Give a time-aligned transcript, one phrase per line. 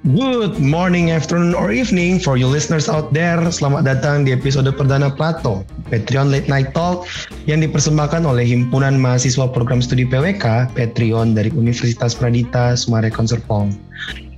[0.00, 3.36] Good morning, afternoon, or evening for you listeners out there.
[3.52, 5.60] Selamat datang di episode perdana Plato,
[5.92, 7.04] Patreon Late Night Talk
[7.44, 13.76] yang dipersembahkan oleh Himpunan Mahasiswa Program Studi PWK, Patreon dari Universitas Pradita Sumarekon Serpong.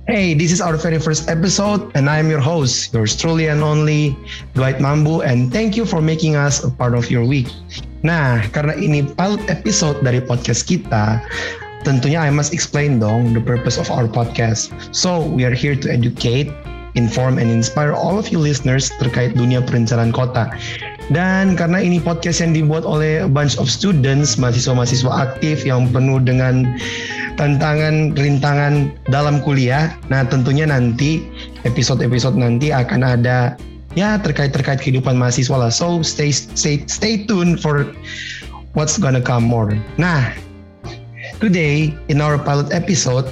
[0.03, 3.63] Hey, this is our very first episode and I am your host, yours truly and
[3.63, 4.19] only,
[4.59, 7.47] Dwight Mambu and thank you for making us a part of your week.
[8.03, 11.23] Nah, karena ini pilot episode dari podcast kita,
[11.83, 14.71] tentunya I must explain dong the purpose of our podcast.
[14.95, 16.49] So, we are here to educate,
[16.95, 20.51] inform, and inspire all of you listeners terkait dunia perencanaan kota.
[21.11, 26.23] Dan karena ini podcast yang dibuat oleh a bunch of students, mahasiswa-mahasiswa aktif yang penuh
[26.23, 26.79] dengan
[27.35, 29.99] tantangan, rintangan dalam kuliah.
[30.07, 31.27] Nah, tentunya nanti
[31.67, 33.59] episode-episode nanti akan ada
[33.99, 35.71] ya terkait-terkait kehidupan mahasiswa lah.
[35.73, 37.91] So, stay stay stay tuned for
[38.73, 39.75] what's gonna come more.
[39.99, 40.31] Nah,
[41.43, 43.27] Today, in our pilot episode,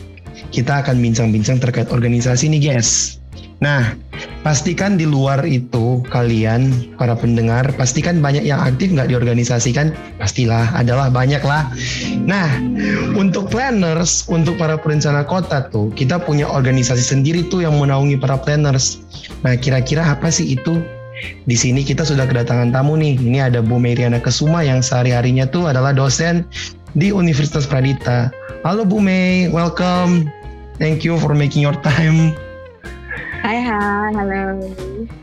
[0.51, 3.23] kita akan bincang-bincang terkait organisasi nih guys.
[3.63, 3.95] Nah,
[4.43, 9.95] pastikan di luar itu kalian, para pendengar, pastikan banyak yang aktif nggak di organisasi kan?
[10.19, 11.71] Pastilah, adalah banyak lah.
[12.27, 12.51] Nah,
[13.15, 18.35] untuk planners, untuk para perencana kota tuh, kita punya organisasi sendiri tuh yang menaungi para
[18.35, 18.99] planners.
[19.47, 20.83] Nah, kira-kira apa sih itu?
[21.45, 23.13] Di sini kita sudah kedatangan tamu nih.
[23.19, 26.49] Ini ada Bu Meriana Kesuma yang sehari-harinya tuh adalah dosen
[26.95, 28.31] di Universitas Pradita.
[28.67, 30.27] Halo Bu Mei, welcome.
[30.81, 32.35] Thank you for making your time.
[33.41, 34.61] Hai hai, halo.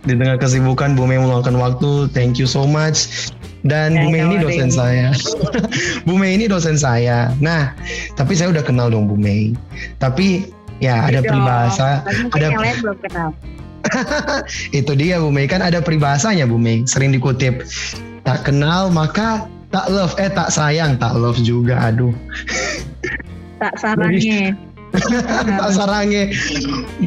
[0.07, 3.31] Di tengah kesibukan Bu Mei meluangkan waktu, thank you so much.
[3.67, 5.13] Dan Bu Mei ini dosen saya.
[6.07, 7.35] Bu Mei ini dosen saya.
[7.43, 7.75] Nah,
[8.15, 9.53] tapi saya udah kenal dong Bu Mei.
[9.99, 13.31] Tapi ya ada peribahasa, ada yang lain belum kenal.
[14.79, 17.67] itu dia Bu Mei kan ada peribahasanya Bu Mei, sering dikutip.
[18.27, 22.15] Tak kenal maka tak love eh tak sayang tak love juga aduh.
[23.59, 24.55] Tak sarange.
[25.61, 26.33] Tak sarange.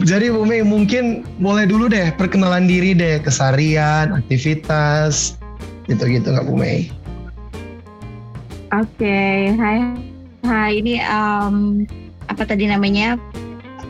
[0.05, 3.17] Jadi Bu Mei mungkin mulai dulu deh perkenalan diri deh.
[3.25, 5.41] Kesarian aktivitas
[5.89, 6.93] gitu-gitu nggak Bu Mei
[8.71, 9.51] oke okay.
[9.59, 9.77] hai
[10.47, 10.71] hai.
[10.79, 11.85] Ini um,
[12.31, 13.19] apa tadi namanya?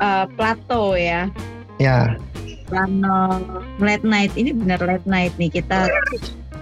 [0.01, 1.29] Uh, plato ya.
[1.77, 2.17] Ya.
[2.67, 3.41] Plano
[3.77, 4.33] late night.
[4.33, 5.53] Ini benar late night nih.
[5.53, 5.87] Kita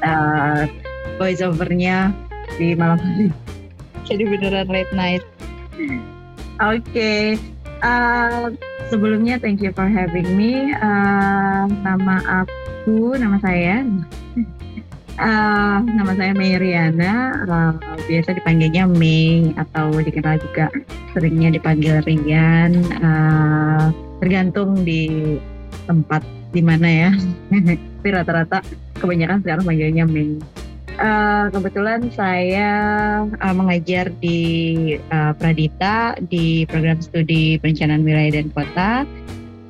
[0.04, 0.68] uh,
[1.20, 2.16] voice overnya
[2.56, 3.28] di malam hari.
[4.08, 5.24] Jadi beneran late night.
[6.60, 7.24] Oke, okay.
[7.84, 8.50] uh,
[8.88, 10.74] sebelumnya thank you for having me.
[10.76, 13.86] Uh, nama aku, nama saya,
[15.20, 17.46] uh, nama saya Meriana.
[17.48, 17.74] Uh,
[18.10, 20.68] biasa dipanggilnya Mei atau dikenal juga
[21.14, 22.84] seringnya dipanggil Rian.
[23.00, 25.38] Uh, tergantung di
[25.88, 27.10] tempat di mana ya.
[28.00, 28.64] Tapi rata-rata
[29.00, 30.59] kebanyakan sekarang panggilnya Mei.
[31.00, 32.72] Uh, kebetulan saya
[33.24, 39.08] uh, mengajar di uh, Pradita di program studi perencanaan wilayah dan kota.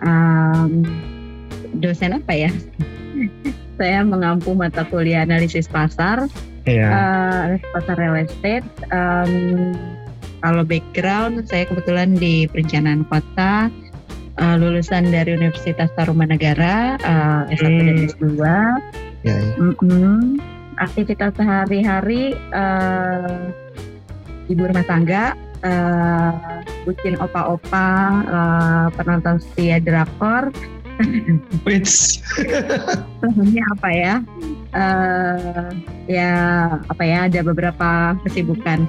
[0.02, 0.90] Um,
[1.78, 2.52] dosen apa ya?
[3.78, 6.26] saya mengampu mata kuliah analisis pasar,
[6.66, 6.90] yeah.
[6.90, 8.66] uh, analisis pasar real estate.
[8.90, 9.78] Um,
[10.42, 13.70] kalau background saya kebetulan di perencanaan kota,
[14.42, 17.86] uh, lulusan dari Universitas Tarumanagara, uh, S1 hmm.
[17.86, 18.24] dan S2.
[19.22, 19.62] Yeah, yeah.
[19.62, 23.52] Mm -hmm aktivitas sehari-hari uh,
[24.50, 27.92] ibu rumah tangga, uh, bucin opa-opa,
[28.26, 30.50] uh, penonton setia drakor.
[31.64, 32.20] Which
[33.78, 34.16] apa ya?
[34.76, 35.72] Uh,
[36.12, 36.32] ya
[36.92, 37.32] apa ya?
[37.32, 38.84] Ada beberapa kesibukan.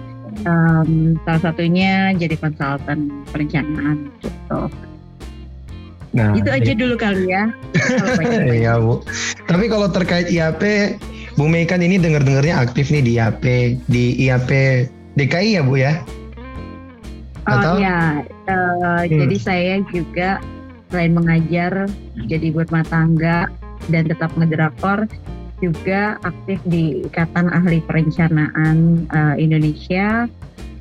[0.47, 4.71] Um, salah satunya jadi konsultan perencanaan gitu.
[6.11, 7.51] Nah, itu aja dulu kali ya.
[8.63, 9.03] Iya bu.
[9.47, 10.63] Tapi kalau terkait IAP,
[11.41, 13.45] Bu Mei kan ini dengar-dengarnya aktif nih di IAP
[13.89, 14.51] di IAP
[15.17, 16.05] DKI ya Bu ya?
[17.49, 17.81] Oh Atau?
[17.81, 19.09] ya, uh, hmm.
[19.09, 20.37] jadi saya juga
[20.93, 21.89] selain mengajar
[22.29, 23.49] jadi buat rumah tangga
[23.89, 25.09] dan tetap ngedrakor
[25.65, 30.29] juga aktif di Ikatan Ahli Perencanaan uh, Indonesia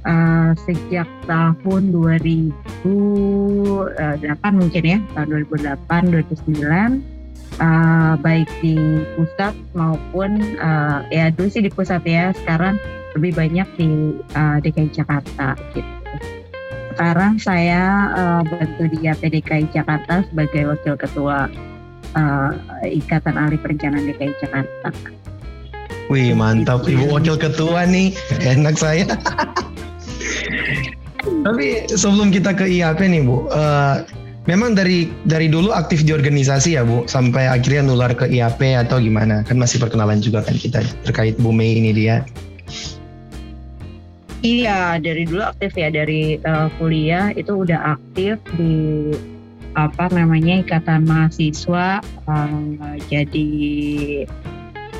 [0.03, 2.83] uh, sejak tahun 2008
[4.59, 6.19] mungkin ya tahun 2008
[6.51, 7.18] 2009
[7.59, 12.79] uh, baik di pusat maupun uh, ya dulu sih di pusat ya sekarang
[13.17, 13.89] lebih banyak di
[14.37, 15.91] uh, DKI Jakarta gitu.
[16.93, 21.47] Sekarang saya uh, bantu di APDKI Jakarta sebagai wakil ketua
[22.15, 22.51] uh,
[22.83, 24.89] Ikatan Ahli Perencanaan DKI Jakarta.
[26.09, 29.05] Wih mantap ibu wakil ketua nih enak saya.
[31.45, 34.03] Tapi sebelum kita ke IAP nih bu, uh,
[34.49, 38.97] Memang dari dari dulu aktif di organisasi ya Bu, sampai akhirnya nular ke IAP atau
[38.97, 39.45] gimana?
[39.45, 42.25] Kan masih perkenalan juga kan kita terkait Bu Mei ini dia.
[44.41, 49.13] Iya, dari dulu aktif ya dari uh, kuliah itu udah aktif di
[49.77, 53.51] apa namanya ikatan mahasiswa uh, jadi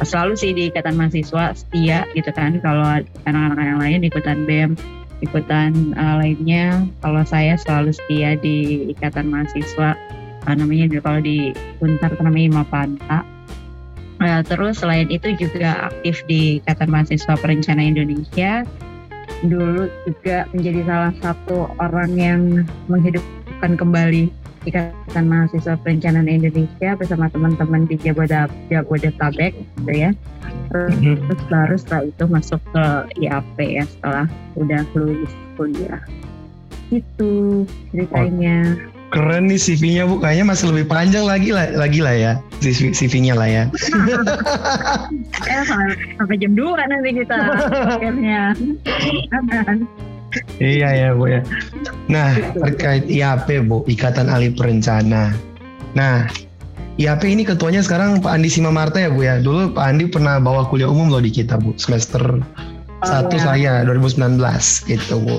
[0.05, 4.77] selalu sih di ikatan mahasiswa setia gitu kan kalau anak-anak yang lain ikutan BEM
[5.19, 6.87] ikutan uh, lainnya.
[7.03, 9.95] Kalau saya selalu setia di ikatan mahasiswa
[10.47, 11.51] uh, namanya kalau di
[11.83, 13.21] Untar namanya Mapanta
[14.23, 18.63] uh, terus selain itu juga aktif di ikatan mahasiswa perencana Indonesia.
[19.39, 22.41] Dulu juga menjadi salah satu orang yang
[22.91, 24.27] menghidupkan kembali
[24.67, 30.11] Ikatan Mahasiswa Perencanaan Indonesia bersama teman-teman di Jabodetabek gitu ya.
[30.69, 31.15] Terus, mm -hmm.
[31.29, 32.85] terus baru setelah itu masuk ke
[33.23, 34.25] IAP ya setelah
[34.59, 36.01] udah lulus kuliah.
[36.91, 37.63] Itu
[37.93, 38.75] ceritanya.
[38.75, 43.33] Oh keren nih CV-nya bu kayaknya masih lebih panjang lagi lah lagi lah ya CV-nya
[43.33, 43.63] lah ya
[45.49, 45.63] eh,
[46.13, 47.37] sampai jam 2 nanti kita
[47.97, 48.53] akhirnya
[50.61, 51.41] iya ya bu ya.
[52.11, 55.33] Nah terkait IAP bu Ikatan Ahli Perencana.
[55.97, 56.29] Nah
[56.99, 59.41] IAP ini ketuanya sekarang Pak Andi Simamarta ya bu ya.
[59.41, 63.43] Dulu Pak Andi pernah bawa kuliah umum loh di kita bu semester oh, satu ya.
[63.43, 64.37] saya 2019
[64.89, 65.37] gitu bu.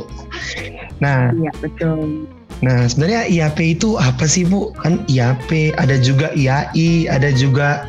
[0.99, 2.27] Nah iya betul.
[2.61, 4.77] Nah, sebenarnya IAP itu apa sih, Bu?
[4.85, 7.89] Kan IAP, ada juga IAI, ada juga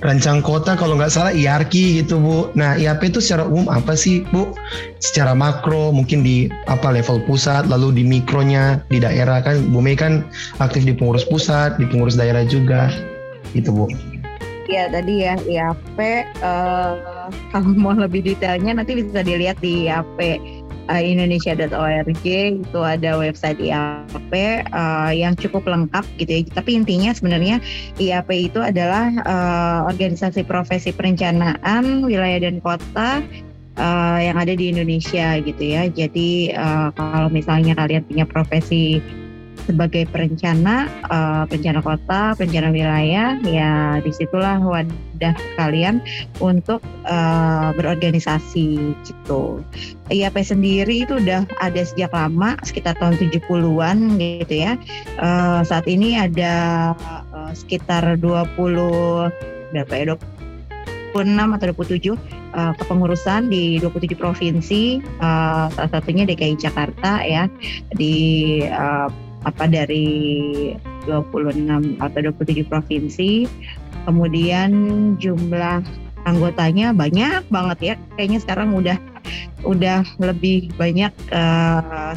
[0.00, 2.38] rancang kota kalau nggak salah IARKI gitu, Bu.
[2.54, 4.54] Nah, IAP itu secara umum apa sih, Bu?
[5.02, 9.98] Secara makro mungkin di apa level pusat, lalu di mikronya di daerah kan Bu Mei
[9.98, 10.22] kan
[10.62, 12.90] aktif di pengurus pusat, di pengurus daerah juga.
[13.56, 13.90] Gitu, Bu.
[14.68, 16.12] Iya, tadi ya IAP uh,
[16.44, 20.18] eh, kalau mau lebih detailnya nanti bisa dilihat di IAP
[20.88, 24.32] uh, indonesia.org itu ada website IAP
[24.72, 26.40] uh, yang cukup lengkap gitu ya.
[26.50, 27.60] Tapi intinya sebenarnya
[28.00, 33.22] IAP itu adalah uh, organisasi profesi perencanaan wilayah dan kota
[33.78, 35.86] uh, yang ada di Indonesia gitu ya.
[35.88, 38.98] Jadi uh, kalau misalnya kalian punya profesi
[39.68, 46.00] sebagai perencana, uh, perencana kota, perencana wilayah, ya di situlah wadah kalian
[46.40, 49.60] untuk uh, berorganisasi gitu.
[50.08, 54.80] IAP sendiri itu udah ada sejak lama, sekitar tahun 70-an gitu ya.
[55.20, 56.96] Uh, saat ini ada
[57.36, 58.56] uh, sekitar 20
[59.68, 60.16] berapa ya
[61.12, 62.16] 26 atau 27
[62.56, 67.52] uh, kepengurusan di 27 provinsi, salah satunya DKI Jakarta ya
[67.92, 70.74] di uh, apa dari
[71.06, 73.46] 26 atau 27 provinsi.
[74.08, 74.70] Kemudian
[75.20, 75.84] jumlah
[76.24, 77.94] anggotanya banyak banget ya.
[78.16, 78.98] Kayaknya sekarang udah
[79.66, 82.14] udah lebih banyak uh,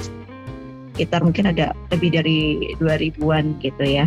[0.95, 2.39] sekitar mungkin ada lebih dari
[2.79, 4.05] 2000-an gitu ya.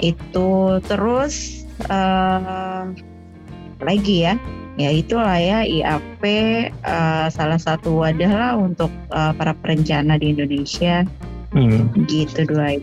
[0.00, 2.90] Itu terus uh,
[3.84, 4.40] lagi ya
[4.76, 6.22] ya itulah ya IAP
[6.84, 11.04] uh, salah satu wadah lah untuk uh, para perencana di Indonesia
[11.56, 11.88] Hmm.
[12.04, 12.76] Gitu dua.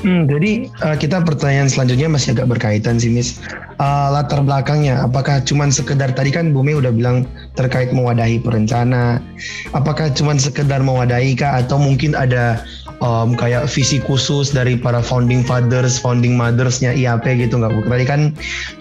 [0.00, 3.36] Hmm, jadi uh, kita pertanyaan selanjutnya masih agak berkaitan sih Miss.
[3.76, 9.20] Uh, latar belakangnya, apakah cuma sekedar tadi kan Bumi udah bilang terkait mewadahi perencana,
[9.76, 12.64] apakah cuma sekedar mewadahi kah atau mungkin ada
[13.04, 17.84] um, kayak visi khusus dari para founding fathers, founding mothersnya IAP gitu nggak Bu?
[17.84, 18.20] Tadi kan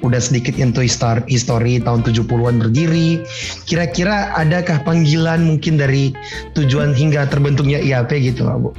[0.04, 3.24] udah sedikit into history, history tahun 70-an berdiri.
[3.68, 6.16] Kira-kira adakah panggilan mungkin dari
[6.56, 8.72] tujuan hingga terbentuknya IAP gitu nggak Bu?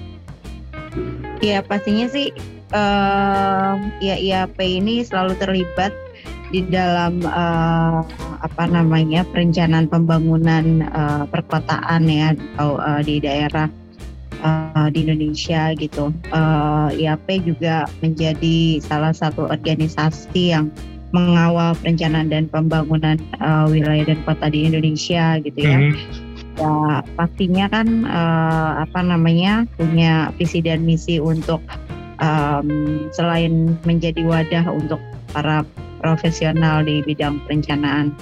[1.40, 2.32] Ya pastinya sih
[2.76, 5.92] uh, ya IAP ini selalu terlibat
[6.50, 8.02] di dalam uh,
[8.42, 13.70] apa namanya perencanaan pembangunan uh, perkotaan ya atau uh, di daerah
[14.44, 16.12] uh, di Indonesia gitu.
[16.28, 20.68] Uh, IAP juga menjadi salah satu organisasi yang
[21.10, 25.78] mengawal perencanaan dan pembangunan uh, wilayah dan kota di Indonesia gitu ya.
[25.78, 26.29] Mm -hmm
[26.60, 31.64] ya pastinya kan uh, apa namanya punya visi dan misi untuk
[32.20, 35.00] um, selain menjadi wadah untuk
[35.32, 35.64] para
[36.04, 38.12] profesional di bidang perencanaan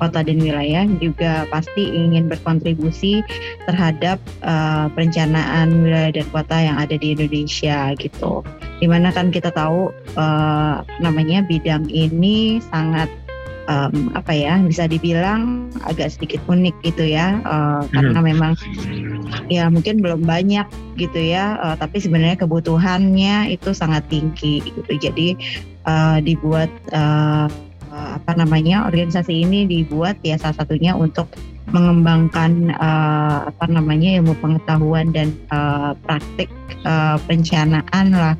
[0.00, 3.20] kota dan wilayah juga pasti ingin berkontribusi
[3.68, 8.40] terhadap uh, perencanaan wilayah dan kota yang ada di Indonesia gitu.
[8.80, 13.12] Di mana kan kita tahu uh, namanya bidang ini sangat
[13.68, 18.28] um, apa ya bisa dibilang agak sedikit unik gitu ya uh, karena hmm.
[18.34, 18.52] memang
[19.48, 20.66] ya mungkin belum banyak
[20.96, 25.28] gitu ya uh, tapi sebenarnya kebutuhannya itu sangat tinggi gitu jadi
[25.88, 27.48] uh, dibuat uh,
[27.94, 31.30] apa namanya organisasi ini dibuat ya salah satunya untuk
[31.70, 36.50] mengembangkan uh, apa namanya ilmu pengetahuan dan uh, praktik
[36.84, 38.34] uh, perencanaan lah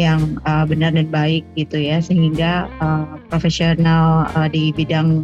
[0.00, 5.20] yang uh, benar dan baik gitu ya sehingga uh, profesional uh, di bidang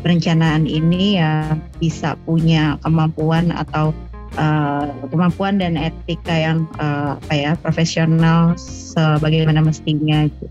[0.00, 3.92] perencanaan ini ya bisa punya kemampuan atau
[4.40, 10.48] uh, kemampuan dan etika yang uh, apa ya profesional sebagaimana mestinya gitu.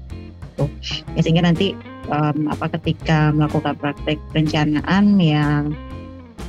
[1.17, 1.75] Ya, sehingga nanti
[2.07, 5.75] um, apa ketika melakukan praktek perencanaan yang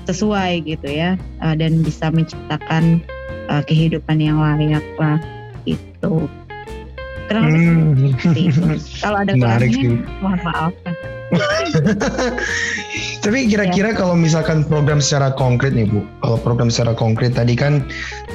[0.06, 3.02] sesuai gitu ya uh, dan bisa menciptakan
[3.50, 5.18] uh, kehidupan yang layak lah
[5.66, 6.30] itu.
[7.30, 8.78] Hmm.
[9.02, 10.72] Kalau ada kurangnya, mohon maaf.
[13.24, 13.98] Tapi kira-kira ya.
[13.98, 17.82] kalau misalkan program secara konkret nih Bu, kalau program secara konkret tadi kan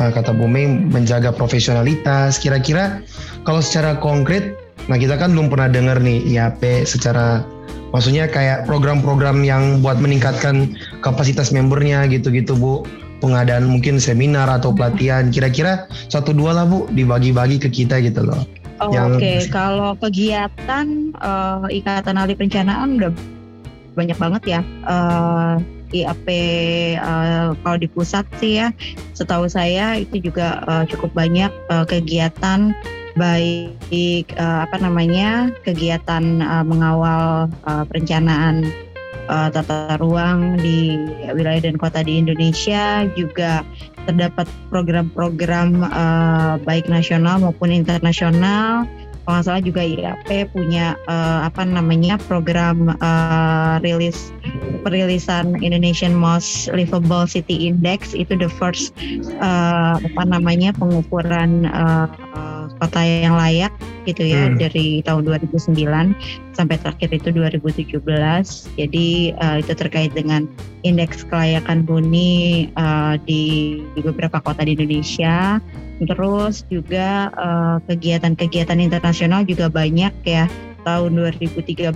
[0.04, 2.36] uh, kata Bu Mei menjaga profesionalitas.
[2.36, 3.00] Kira-kira
[3.48, 4.60] kalau secara konkret,
[4.92, 7.48] nah kita kan belum pernah dengar nih IAP secara
[7.96, 12.84] maksudnya kayak program-program yang buat meningkatkan kapasitas membernya gitu-gitu Bu
[13.24, 18.44] pengadaan mungkin seminar atau pelatihan kira-kira satu dua lah Bu dibagi-bagi ke kita gitu loh
[18.82, 19.38] Oh, Oke, okay.
[19.54, 23.14] kalau kegiatan uh, Ikatan Ahli Perencanaan udah
[23.94, 24.62] banyak banget ya.
[24.90, 25.62] Uh,
[25.94, 26.28] IAP
[26.98, 28.74] uh, kalau di pusat sih ya,
[29.14, 32.74] setahu saya itu juga uh, cukup banyak uh, kegiatan
[33.14, 38.66] baik uh, apa namanya kegiatan uh, mengawal uh, perencanaan
[39.28, 40.96] uh, tata ruang di
[41.36, 43.68] wilayah dan kota di Indonesia juga
[44.06, 48.86] terdapat program-program uh, baik nasional maupun internasional.
[49.22, 54.34] Kalau nggak salah juga IAP punya uh, apa namanya program uh, rilis
[54.82, 58.98] perilisan Indonesian Most Livable City Index itu the first
[59.38, 62.10] uh, apa namanya pengukuran uh,
[62.82, 63.70] kota yang layak
[64.10, 64.58] gitu ya hmm.
[64.58, 65.78] dari tahun 2009
[66.58, 68.02] sampai terakhir itu 2017.
[68.82, 70.50] Jadi uh, itu terkait dengan
[70.82, 75.62] indeks kelayakan huni uh, di, di beberapa kota di Indonesia.
[76.02, 80.50] Terus juga uh, kegiatan-kegiatan internasional juga banyak ya.
[80.82, 81.94] Tahun 2013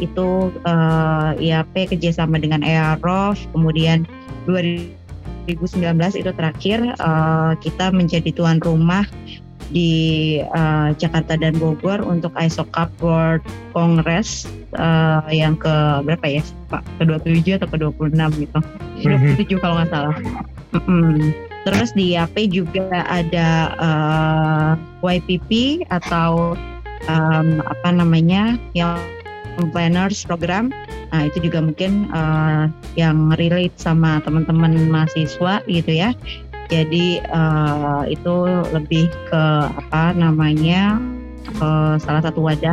[0.00, 0.28] itu
[0.64, 4.08] uh, IAP kerjasama dengan EAROF, kemudian
[4.48, 5.84] 2019
[6.16, 9.04] itu terakhir uh, kita menjadi tuan rumah
[9.72, 9.92] di
[10.52, 13.40] uh, Jakarta dan Bogor untuk ISO Cup World
[13.72, 14.44] Congress
[14.76, 15.72] uh, yang ke
[16.04, 16.84] berapa ya Pak?
[17.00, 18.58] Ke 27 atau ke 26 gitu.
[19.08, 19.58] Mm-hmm.
[19.58, 20.16] 27 kalau nggak salah.
[20.76, 21.32] Mm-hmm.
[21.62, 23.48] Terus di AP juga ada
[23.78, 24.72] uh,
[25.08, 25.50] eh, YPP
[25.94, 26.58] atau
[27.06, 28.98] um, apa namanya yang
[29.70, 30.74] planners program.
[31.12, 32.66] Nah itu juga mungkin uh,
[32.98, 36.16] yang relate sama teman-teman mahasiswa gitu ya
[36.72, 38.34] jadi uh, itu
[38.72, 40.96] lebih ke apa namanya
[41.60, 42.72] uh, salah satu wadah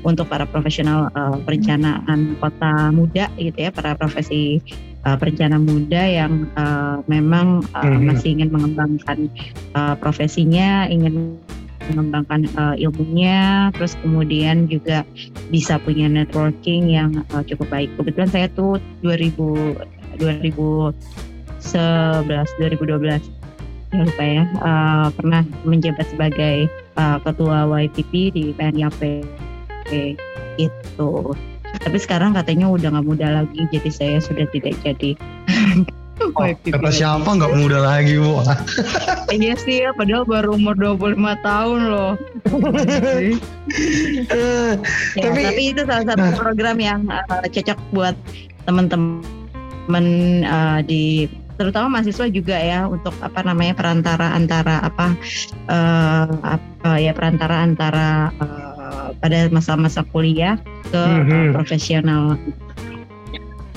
[0.00, 4.64] untuk para profesional uh, perencanaan kota muda gitu ya para profesi
[5.04, 9.28] uh, perencana muda yang uh, memang uh, masih ingin mengembangkan
[9.76, 11.36] uh, profesinya ingin
[11.90, 15.02] mengembangkan uh, ilmunya terus kemudian juga
[15.50, 17.90] bisa punya networking yang uh, cukup baik.
[17.98, 20.94] Kebetulan saya tuh 2000 2000
[21.62, 22.26] 11
[22.58, 23.22] 2012
[23.92, 26.66] ya lupa ya uh, pernah menjabat sebagai
[26.96, 29.24] uh, ketua YPP di PNIAP
[30.56, 31.12] itu
[31.82, 35.12] tapi sekarang katanya udah nggak muda lagi jadi saya sudah tidak jadi
[36.22, 38.40] Oh, kata siapa nggak muda lagi bu?
[39.34, 42.12] iya sih ya, padahal baru umur 25 tahun loh.
[45.18, 46.36] ya, tapi, tapi itu salah satu nah.
[46.38, 48.14] program yang uh, cocok buat
[48.68, 50.04] teman-teman
[50.46, 55.16] uh, di terutama mahasiswa juga ya untuk apa namanya perantara antara apa
[55.68, 58.08] uh, apa ya perantara antara
[58.40, 61.30] uh, pada masa-masa kuliah ke mm-hmm.
[61.30, 62.22] uh, profesional.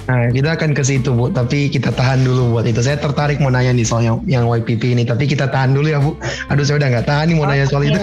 [0.06, 1.34] Nah, kita akan ke situ, Bu.
[1.34, 2.78] Tapi kita tahan dulu buat itu.
[2.78, 5.02] Saya tertarik mau nanya nih soal yang, yang YPP ini.
[5.02, 6.14] Tapi kita tahan dulu ya, Bu.
[6.54, 7.98] Aduh, saya udah nggak tahan nih mau oh, nanya soal itu.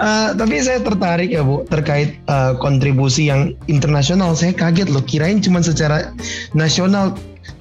[0.00, 4.32] uh, tapi saya tertarik ya, Bu, terkait uh, kontribusi yang internasional.
[4.32, 5.04] Saya kaget loh.
[5.04, 6.16] Kirain cuma secara
[6.56, 7.12] nasional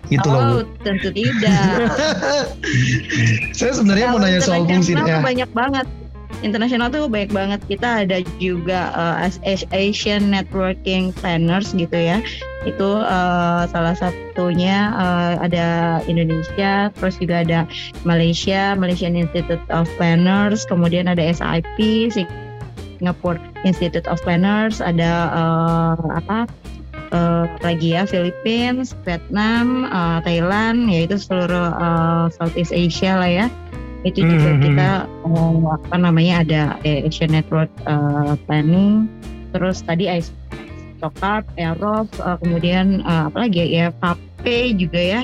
[0.09, 0.63] Gitu oh, loh.
[0.85, 1.89] tentu tidak.
[3.57, 5.21] Saya sebenarnya mau nanya soal fungsi ya.
[5.21, 5.87] Banyak banget.
[6.43, 7.59] Internasional tuh banyak banget.
[7.65, 9.15] Kita ada juga uh,
[9.73, 12.21] Asian Networking Planners gitu ya.
[12.67, 17.65] Itu uh, salah satunya uh, ada Indonesia, terus juga ada
[18.03, 21.77] Malaysia, Malaysian Institute of Planners, kemudian ada SIP,
[22.99, 26.49] Singapore Institute of Planners, ada uh, apa
[27.15, 33.47] uh, lagi ya Philippines, Vietnam, uh, Thailand, yaitu seluruh uh, Southeast Asia lah ya.
[34.03, 34.63] Itu juga mm -hmm.
[34.67, 34.89] kita
[35.23, 39.07] uh, apa namanya ada Asian Network uh, Planning,
[39.55, 40.11] terus tadi
[40.99, 45.21] Stokart, Aerof, uh, kemudian uh, apa lagi ya KP juga ya.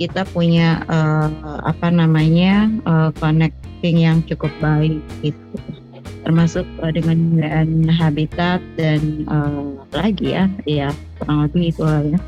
[0.00, 5.79] Kita punya uh, apa namanya uh, connecting yang cukup baik gitu
[6.22, 10.88] termasuk uh, dengan penggunaan habitat dan uh, lagi ya ya
[11.18, 12.20] kurang lebih itu ya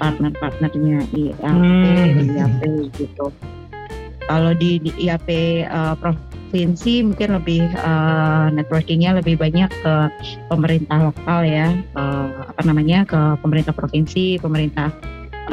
[0.00, 2.32] partner-partnernya IAP, Hmm.
[2.32, 2.62] IAP
[2.96, 3.28] gitu.
[4.24, 5.28] Kalau di, di IAP
[5.68, 9.94] uh, provinsi mungkin lebih uh, networkingnya lebih banyak ke
[10.48, 14.88] pemerintah lokal ya, uh, apa namanya ke pemerintah provinsi, pemerintah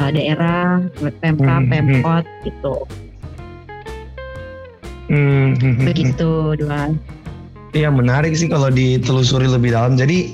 [0.00, 0.80] uh, daerah,
[1.20, 2.76] pemprov, Hmm, pemkot gitu.
[5.08, 6.30] Hmm, hmm, Begitu
[6.60, 6.92] dua.
[7.76, 10.00] Iya menarik sih kalau ditelusuri lebih dalam.
[10.00, 10.32] Jadi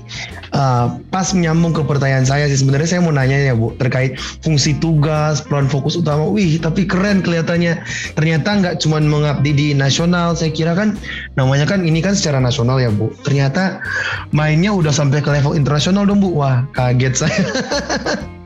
[0.55, 4.15] uh, pas menyambung ke pertanyaan saya sih sebenarnya saya mau nanya ya Bu terkait
[4.47, 6.23] fungsi tugas, peran fokus utama.
[6.31, 7.83] Wih tapi keren kelihatannya.
[8.15, 10.39] Ternyata nggak cuma mengabdi di nasional.
[10.39, 10.95] Saya kira kan
[11.35, 13.11] namanya kan ini kan secara nasional ya Bu.
[13.27, 13.83] Ternyata
[14.31, 16.39] mainnya udah sampai ke level internasional dong Bu.
[16.39, 17.43] Wah kaget saya.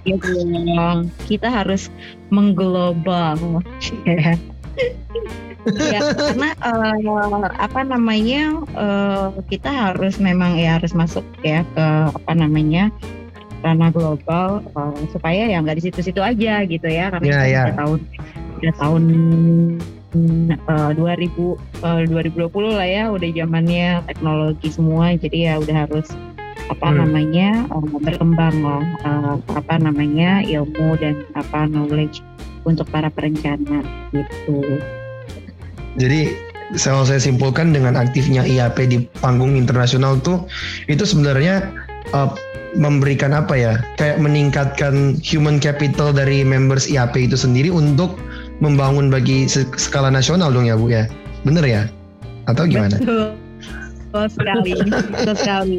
[0.08, 1.92] Ya dong, kita harus
[2.32, 3.36] mengglobal.
[5.66, 6.96] ya karena eh,
[7.58, 12.88] apa namanya eh, kita harus memang ya harus masuk ya ke apa namanya
[13.60, 17.62] ranah global eh, supaya ya nggak di situ-situ aja gitu ya karena Ya, kita ya.
[17.66, 18.00] udah tahun
[18.58, 19.02] udah tahun
[20.48, 21.26] eh, 2000
[21.84, 26.08] eh, 2020 lah ya udah zamannya teknologi semua jadi ya udah harus
[26.68, 27.00] apa Hmm.
[27.02, 32.22] namanya eh, berkembang loh eh, apa namanya ilmu dan apa knowledge
[32.62, 33.80] untuk para perencana
[34.12, 34.80] gitu.
[35.98, 36.32] Jadi
[36.84, 40.44] kalau saya simpulkan dengan aktifnya IAP di panggung internasional tuh
[40.86, 41.64] itu sebenarnya
[42.12, 42.30] uh,
[42.76, 48.20] memberikan apa ya kayak meningkatkan human capital dari members IAP itu sendiri untuk
[48.60, 49.48] membangun bagi
[49.80, 51.08] skala nasional dong ya Bu ya
[51.48, 51.82] bener ya
[52.48, 52.96] atau gimana?
[53.00, 53.36] Betul.
[54.08, 54.72] Betul sekali,
[55.12, 55.78] betul sekali.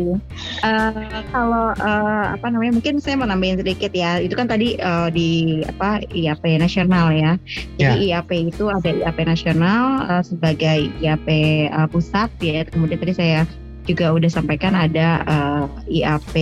[0.59, 4.19] Eh, kalau eh, apa namanya, mungkin saya mau nambahin sedikit ya.
[4.19, 5.29] Itu kan tadi eh, di
[5.65, 7.39] apa IAP nasional ya.
[7.79, 11.27] Jadi IAP itu ada IAP nasional eh, sebagai IAP
[11.71, 12.67] eh, pusat ya.
[12.67, 13.39] Kemudian tadi saya
[13.87, 15.63] juga udah sampaikan ada eh,
[16.03, 16.33] IAP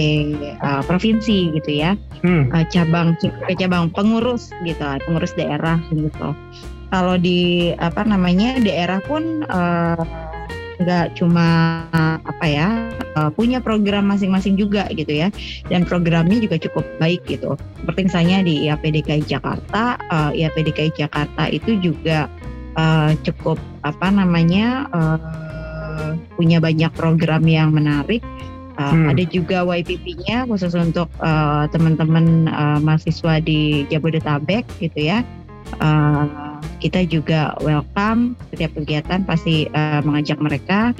[0.41, 1.93] eh, provinsi gitu ya.
[2.25, 2.49] Hmm.
[2.49, 3.13] eh, cabang
[3.61, 6.33] cabang pengurus gitu pengurus daerah gitu
[6.89, 10.01] kalau di apa namanya daerah pun eh,
[10.77, 11.47] nggak cuma
[12.21, 15.33] apa ya eh, punya program masing-masing juga gitu ya
[15.73, 19.97] dan programnya juga cukup baik gitu seperti misalnya di IAP DKI Jakarta
[20.33, 22.29] IAP DKI Jakarta itu juga
[22.77, 24.89] eh, cukup apa namanya
[26.37, 28.21] punya banyak program yang menarik
[28.77, 29.09] Uh, Hmm.
[29.09, 35.25] Ada juga YPP-nya khusus untuk uh, teman-teman uh, mahasiswa di Jabodetabek gitu ya.
[35.81, 36.46] Uh,
[36.79, 40.93] kita juga welcome setiap kegiatan pasti uh, mengajak mereka.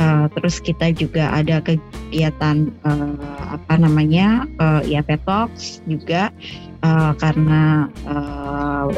[0.00, 3.20] Uh, terus kita juga ada kegiatan uh,
[3.52, 6.32] apa namanya uh, IAP Talks juga
[6.80, 8.88] uh, karena uh,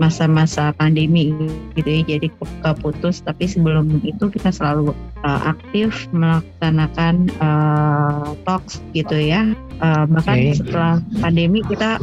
[0.00, 1.34] masa-masa pandemi
[1.76, 3.20] gitu ya jadi ke- keputus.
[3.24, 9.52] Tapi sebelum itu kita selalu uh, aktif melaksanakan uh, talks gitu ya.
[9.82, 10.62] Uh, bahkan Oke.
[10.62, 11.98] setelah pandemi kita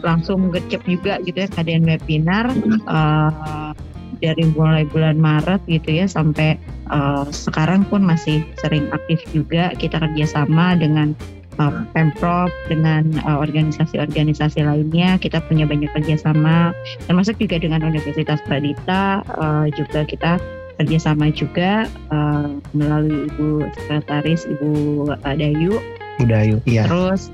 [0.00, 2.48] langsung gercep juga gitu ya ngadain webinar
[2.88, 3.76] uh,
[4.18, 6.58] dari mulai bulan Maret gitu ya sampai
[6.90, 9.70] uh, sekarang pun masih sering aktif juga.
[9.78, 11.14] Kita kerjasama dengan
[11.60, 15.18] uh, pemprov dengan uh, organisasi-organisasi lainnya.
[15.20, 16.72] Kita punya banyak kerjasama
[17.06, 20.38] termasuk juga dengan Universitas Pradita uh, juga kita
[20.78, 24.70] kerjasama juga uh, melalui Ibu Sekretaris Ibu
[25.10, 25.76] uh, Dayu.
[26.18, 26.82] Budayu iya.
[26.82, 27.30] terus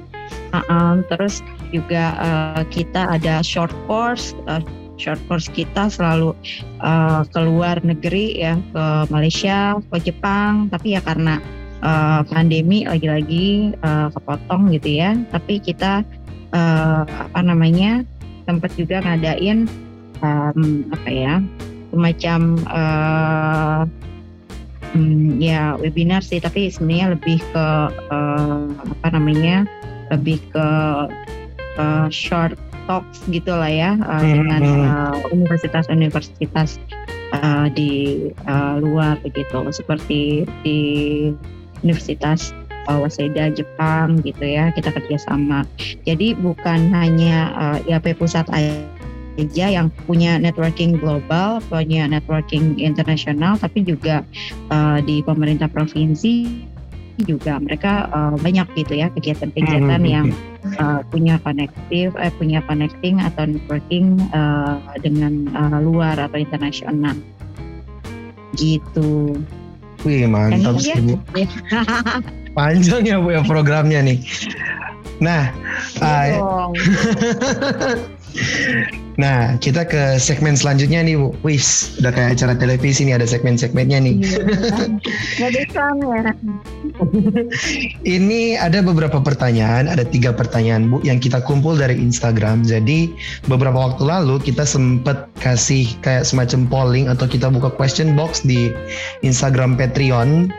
[0.53, 1.41] uh, um, terus
[1.73, 4.61] juga uh, kita ada short course uh,
[4.97, 6.37] short course kita selalu
[6.81, 10.71] uh, keluar negeri ya ke Malaysia ke Jepang.
[10.71, 11.43] Tapi ya karena
[11.85, 15.15] uh, pandemi lagi-lagi uh, kepotong gitu ya.
[15.31, 16.03] Tapi kita
[16.57, 18.03] uh, apa namanya
[18.49, 19.69] sempat juga ngadain
[20.25, 21.35] um, apa ya
[21.93, 22.41] semacam
[22.73, 23.83] uh,
[24.95, 26.39] hmm, ya webinar sih.
[26.39, 29.67] Tapi sebenarnya lebih ke eh, apa namanya
[30.15, 30.69] lebih ke
[31.77, 32.55] eh, short
[32.87, 35.35] talks gitu lah ya eh, Hmm, dengan hmm.
[35.35, 36.79] universitas-universitas
[37.35, 37.93] eh, di
[38.31, 39.67] eh, luar begitu.
[39.75, 40.81] Seperti di
[41.85, 45.65] Universitas Waseda Jepang gitu ya kita kerjasama
[46.05, 53.83] jadi bukan hanya eh, IAP pusat aja yang punya networking global, punya networking internasional, tapi
[53.83, 54.23] juga
[54.71, 56.47] uh, di pemerintah provinsi
[57.23, 60.27] juga mereka uh, banyak gitu ya kegiatan-kegiatan Hmm, yang
[60.83, 67.15] uh, punya konektif, eh, punya connecting atau networking uh, dengan uh, luar atau internasional.
[68.55, 69.39] Gitu.
[70.05, 71.01] Wih mantap Kan sih ya?
[71.01, 71.17] Bu.
[72.57, 74.21] Panjang ya Bu ya programnya nih.
[75.19, 75.49] Nah,
[75.99, 76.73] Iya ah, dong.
[79.15, 81.31] Nah, kita ke segmen selanjutnya nih, Bu.
[81.47, 84.15] Wis, udah kayak acara televisi nih ada segmen-segmennya nih.
[84.19, 86.35] Bisa ya.
[88.03, 92.67] Ini ada beberapa pertanyaan, ada tiga pertanyaan Bu yang kita kumpul dari Instagram.
[92.67, 93.15] Jadi
[93.47, 98.75] beberapa waktu lalu kita sempat kasih kayak semacam polling atau kita buka question box di
[99.23, 100.51] Instagram Patreon.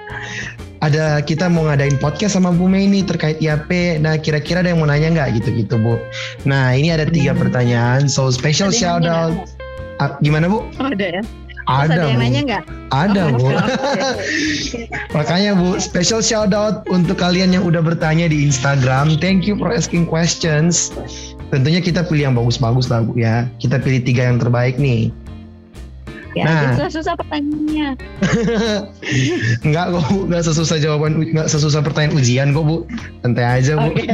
[0.86, 3.98] Ada kita mau ngadain podcast sama Bu Mei ini terkait IAP.
[3.98, 5.98] Nah kira-kira ada yang mau nanya nggak gitu-gitu Bu?
[6.46, 7.42] Nah ini ada tiga Hmm.
[7.42, 8.06] pertanyaan.
[8.06, 9.34] So special Ada shout out.
[9.98, 10.62] Ah, gimana Bu?
[10.78, 11.24] Oh, ada ya?
[11.66, 12.22] Ada, ada yang Bu.
[12.22, 12.64] nanya nggak?
[12.94, 13.48] Ada Oh, Bu.
[15.18, 19.18] Makanya Bu, special shout out untuk kalian yang udah bertanya di Instagram.
[19.18, 20.94] Thank you for asking questions.
[21.50, 23.50] Tentunya kita pilih yang bagus-bagus lah Bu ya.
[23.58, 25.10] Kita pilih tiga yang terbaik nih.
[26.36, 26.76] Ya, Nah.
[26.76, 27.90] susah-susah pertanyaannya.
[29.66, 32.78] Enggak kok Bu, enggak sesusah jawaban, enggak sesusah pertanyaan ujian kok Bu.
[33.24, 33.90] Santai aja Bu.
[33.96, 34.04] Oke.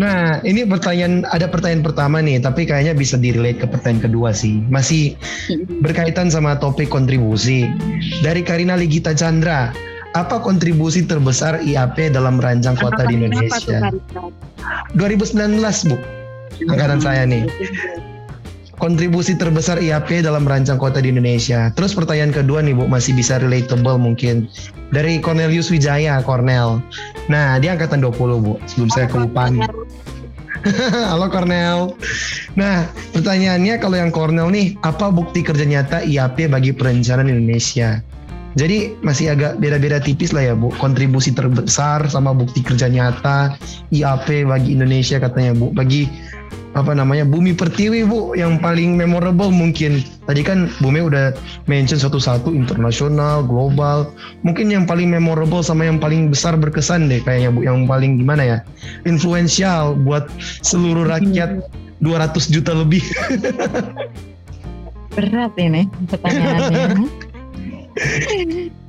[0.00, 4.64] Nah, ini pertanyaan ada pertanyaan pertama nih, tapi kayaknya bisa direlate ke pertanyaan kedua sih.
[4.72, 5.20] Masih
[5.84, 7.68] berkaitan sama topik kontribusi.
[8.24, 9.68] Dari Karina Ligita Chandra,
[10.16, 13.92] apa kontribusi terbesar IAP dalam merancang kota di Indonesia?
[13.92, 13.92] Karina?
[14.96, 15.60] 2019,
[15.92, 15.96] Bu.
[16.72, 17.44] Angkatan saya nih.
[18.82, 21.70] Kontribusi terbesar IAP dalam merancang kota di Indonesia.
[21.78, 24.50] Terus pertanyaan kedua nih Bu, masih bisa relatable mungkin.
[24.90, 26.82] Dari Cornelius Wijaya, Cornel.
[27.30, 29.62] Nah, dia angkatan 20 Bu, sebelum saya kelupaan.
[31.14, 31.94] Halo Cornel.
[32.58, 38.02] Nah, pertanyaannya kalau yang Cornel nih, apa bukti kerja nyata IAP bagi perencanaan Indonesia?
[38.58, 43.54] Jadi masih agak beda-beda tipis lah ya Bu, kontribusi terbesar sama bukti kerja nyata
[43.94, 46.10] IAP bagi Indonesia katanya Bu, bagi
[46.72, 50.00] apa namanya bumi pertiwi Bu yang paling memorable mungkin.
[50.24, 51.36] Tadi kan Bumi udah
[51.68, 54.08] mention satu-satu internasional, global.
[54.40, 58.42] Mungkin yang paling memorable sama yang paling besar berkesan deh kayaknya Bu, yang paling gimana
[58.44, 58.58] ya?
[59.04, 60.26] influensial buat
[60.64, 61.60] seluruh rakyat
[62.00, 63.04] 200 juta lebih.
[65.12, 67.04] Berat ini pertanyaannya.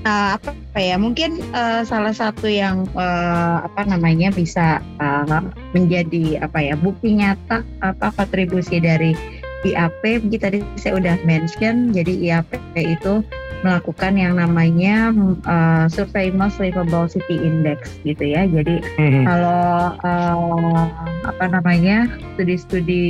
[0.00, 5.40] Eh, apa ya mungkin eh, salah satu yang eh, apa namanya bisa eh,
[5.76, 9.12] menjadi apa ya bukti nyata apa kontribusi dari
[9.60, 12.48] IAP Mungkin tadi saya udah mention jadi IAP
[12.80, 13.20] itu
[13.60, 15.12] melakukan yang namanya
[15.44, 18.48] eh, Survey Most Livable City Index gitu ya.
[18.48, 18.80] Jadi
[19.28, 20.84] kalau eh,
[21.28, 22.08] apa namanya
[22.40, 23.04] studi-studi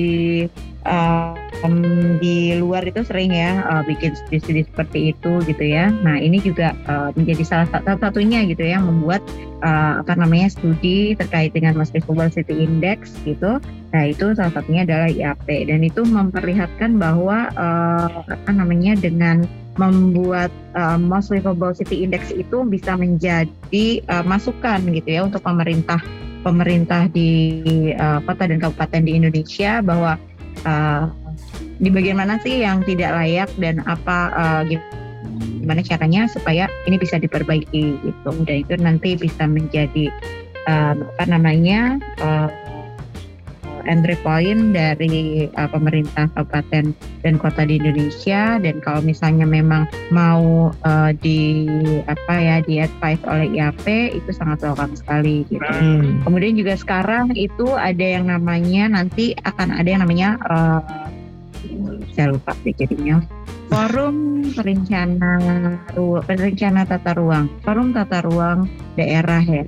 [0.86, 1.76] em,
[2.20, 5.92] di luar itu sering ya eh, bikin studi-studi seperti itu gitu ya.
[5.92, 9.20] Nah ini juga eh, menjadi salah satu satunya gitu ya membuat
[9.60, 13.60] eh, apa namanya studi terkait dengan Livable City Index gitu.
[13.90, 19.44] Nah itu salah satunya adalah IAP dan itu memperlihatkan bahwa eh, apa namanya dengan
[19.80, 26.00] membuat uh, Most Livable City Index itu bisa menjadi uh, masukan gitu ya untuk pemerintah
[26.44, 27.62] pemerintah di
[27.96, 30.16] uh, kota dan kabupaten di Indonesia bahwa
[30.64, 31.08] uh,
[31.80, 37.16] di bagian mana sih yang tidak layak dan apa uh, gimana caranya supaya ini bisa
[37.16, 38.30] diperbaiki gitu.
[38.44, 40.12] Dan itu nanti bisa menjadi
[40.68, 42.48] uh, apa namanya uh,
[43.90, 46.94] entry point dari uh, pemerintah kabupaten
[47.26, 51.66] dan kota di Indonesia dan kalau misalnya memang mau uh, di
[52.06, 55.66] apa ya di advice oleh IAP itu sangat welcome sekali gitu.
[55.66, 56.22] Hmm.
[56.22, 60.80] Kemudian juga sekarang itu ada yang namanya nanti akan ada yang namanya uh,
[62.14, 63.20] saya lupa deh jadinya
[63.70, 65.38] Forum Perencana
[65.94, 68.66] Ru- Perencana Tata Ruang, Forum Tata Ruang
[68.98, 69.62] Daerah ya,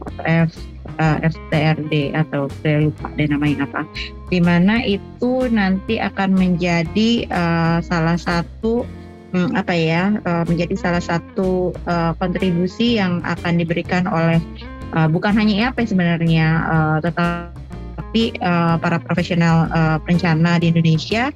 [0.98, 3.86] uh, FTRD atau saya lupa deh namanya apa.
[4.28, 8.84] Di mana itu nanti akan menjadi uh, salah satu
[9.32, 14.40] hmm, apa ya, uh, menjadi salah satu uh, kontribusi yang akan diberikan oleh
[14.96, 21.32] uh, bukan hanya IAP sebenarnya, uh, tetapi uh, para profesional uh, perencana di Indonesia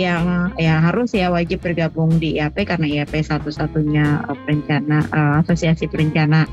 [0.00, 5.86] yang ya harus ya wajib bergabung di IAP karena IAP satu-satunya uh, perencana uh, asosiasi
[5.86, 6.48] perencana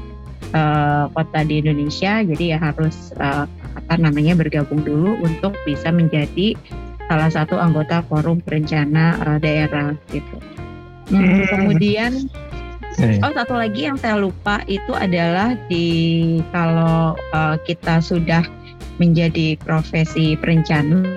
[0.54, 6.56] uh, kota di Indonesia jadi ya harus uh, apa namanya bergabung dulu untuk bisa menjadi
[7.10, 10.38] salah satu anggota forum perencana uh, daerah gitu.
[11.10, 11.45] Hmm, Hmm.
[11.49, 12.12] kemudian
[12.99, 18.43] Eh, Oh satu lagi yang saya lupa itu adalah di kalau uh, kita sudah
[18.99, 21.08] menjadi profesi perencana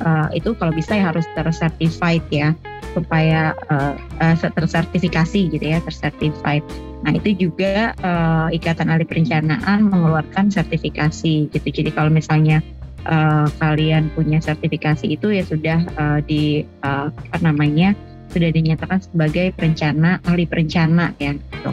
[0.00, 2.56] uh, itu kalau bisa ya harus tersertified ya
[2.92, 6.64] supaya uh, uh, tersertifikasi gitu ya tersertified.
[7.00, 11.68] Nah itu juga uh, Ikatan Ahli Perencanaan mengeluarkan sertifikasi gitu.
[11.70, 12.60] Jadi kalau misalnya
[13.08, 17.96] uh, kalian punya sertifikasi itu ya sudah uh, di uh, apa namanya
[18.30, 21.72] sudah dinyatakan sebagai perencana ahli perencana ya gitu.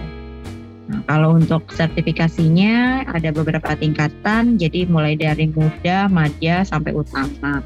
[0.87, 7.59] Nah, kalau untuk sertifikasinya ada beberapa tingkatan, jadi mulai dari muda, madya sampai utama.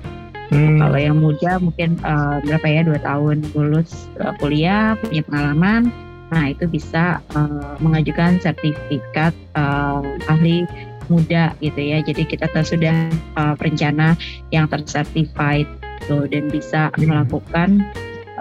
[0.51, 0.83] Hmm.
[0.83, 5.87] Kalau yang muda mungkin uh, berapa ya dua tahun lulus uh, kuliah punya pengalaman,
[6.27, 10.67] nah itu bisa uh, mengajukan sertifikat uh, ahli
[11.07, 12.03] muda gitu ya.
[12.03, 13.07] Jadi kita sudah
[13.39, 14.19] uh, perencana
[14.51, 15.71] yang tersertified
[16.03, 17.07] gitu dan bisa hmm.
[17.07, 17.87] melakukan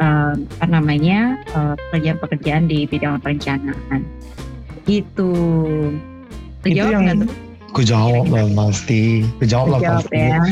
[0.03, 1.39] uh, apa namanya
[1.95, 4.03] pekerjaan-pekerjaan di bidang perencanaan.
[4.83, 5.31] Gitu.
[6.67, 7.23] Itu yang
[7.71, 9.23] Ku jawab lah pasti.
[9.39, 10.19] Ku jawab lah pasti.
[10.19, 10.43] Ya.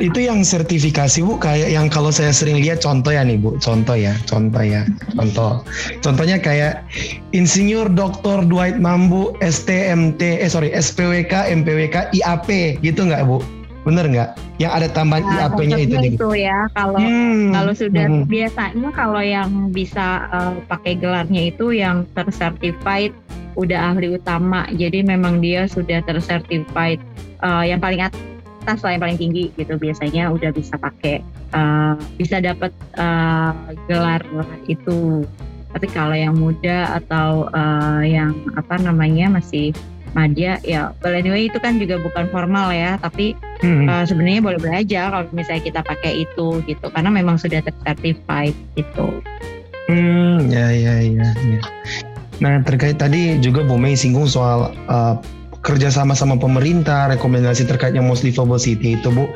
[0.00, 3.92] Itu yang sertifikasi Bu kayak yang kalau saya sering lihat contoh ya nih Bu, contoh
[3.92, 5.60] ya, contoh ya, contoh.
[6.00, 6.88] Contohnya kayak
[7.36, 8.48] Insinyur Dr.
[8.48, 13.44] Dwight Mambu STMT, eh sorry SPWK, MPWK, IAP gitu nggak Bu?
[13.84, 14.40] Bener nggak?
[14.56, 16.68] Yang ada tambahan nah, IAP-nya itu itu ya.
[16.72, 17.52] Kalau hmm.
[17.52, 18.24] kalau sudah hmm.
[18.24, 23.12] biasanya kalau yang bisa uh, pakai gelarnya itu yang tersertified
[23.58, 27.02] udah ahli utama jadi memang dia sudah tersertified
[27.42, 28.29] uh, yang paling atas
[28.66, 29.74] lah yang paling tinggi gitu.
[29.76, 33.52] Biasanya udah bisa pakai uh, bisa dapat uh,
[33.88, 34.22] gelar
[34.68, 35.24] itu.
[35.70, 39.70] Tapi kalau yang muda atau uh, yang apa namanya masih
[40.10, 42.98] madya ya well anyway itu kan juga bukan formal ya.
[42.98, 43.86] Tapi hmm.
[43.86, 46.86] uh, sebenarnya boleh boleh aja kalau misalnya kita pakai itu gitu.
[46.90, 49.22] Karena memang sudah tercertified gitu.
[49.90, 51.60] Hmm ya ya ya, ya.
[52.40, 55.14] Nah terkait tadi juga Bu Mei singgung soal uh,
[55.60, 59.28] kerjasama sama pemerintah, rekomendasi terkait yang most livable city itu Bu.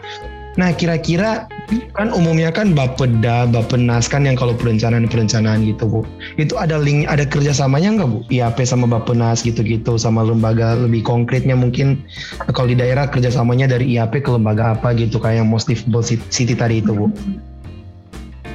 [0.55, 1.51] Nah kira-kira
[1.99, 6.01] kan umumnya kan Bapeda, Bapenas kan yang kalau perencanaan-perencanaan gitu Bu.
[6.39, 8.19] Itu ada link, ada kerjasamanya nggak Bu?
[8.31, 12.07] IAP sama Bapenas gitu-gitu sama lembaga lebih konkretnya mungkin
[12.55, 16.55] kalau di daerah kerjasamanya dari IAP ke lembaga apa gitu kayak yang most livable city
[16.55, 17.11] tadi itu Bu.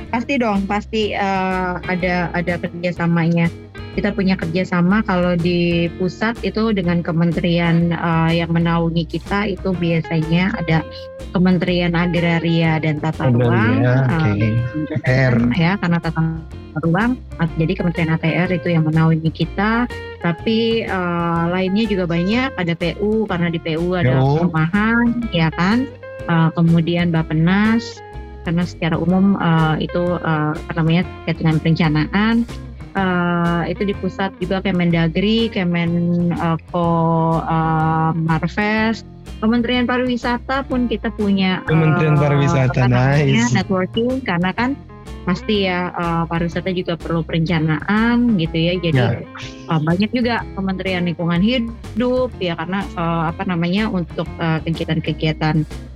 [0.10, 3.50] Pasti dong, pasti uh, ada ada kerjasamanya
[3.98, 10.54] kita punya kerjasama kalau di pusat itu dengan kementerian uh, yang menaungi kita itu biasanya
[10.56, 10.86] ada
[11.30, 14.56] Kementerian Agraria dan Tata Ruang, okay.
[15.06, 16.42] uh, ya karena tata
[16.82, 17.22] ruang,
[17.54, 19.86] jadi Kementerian ATR itu yang menaungi kita.
[20.26, 25.86] Tapi uh, lainnya juga banyak, ada PU karena di PU ada perumahan, ya kan.
[26.26, 28.02] Uh, kemudian Bapenas
[28.50, 32.36] karena secara umum uh, itu uh, namanya terkait dengan perencanaan
[32.98, 36.34] uh, itu di pusat juga Kemendagri, Kemenko
[36.74, 39.06] uh, uh, Marves,
[39.38, 43.54] Kementerian Pariwisata pun kita punya Kementerian uh, Pariwisata nice.
[43.54, 44.74] networking karena kan
[45.30, 49.22] pasti ya uh, pariwisata juga perlu perencanaan gitu ya jadi yeah.
[49.22, 49.70] Ya.
[49.70, 55.89] uh, banyak juga Kementerian Lingkungan Hidup ya karena uh, apa namanya untuk kegiatan-kegiatan uh,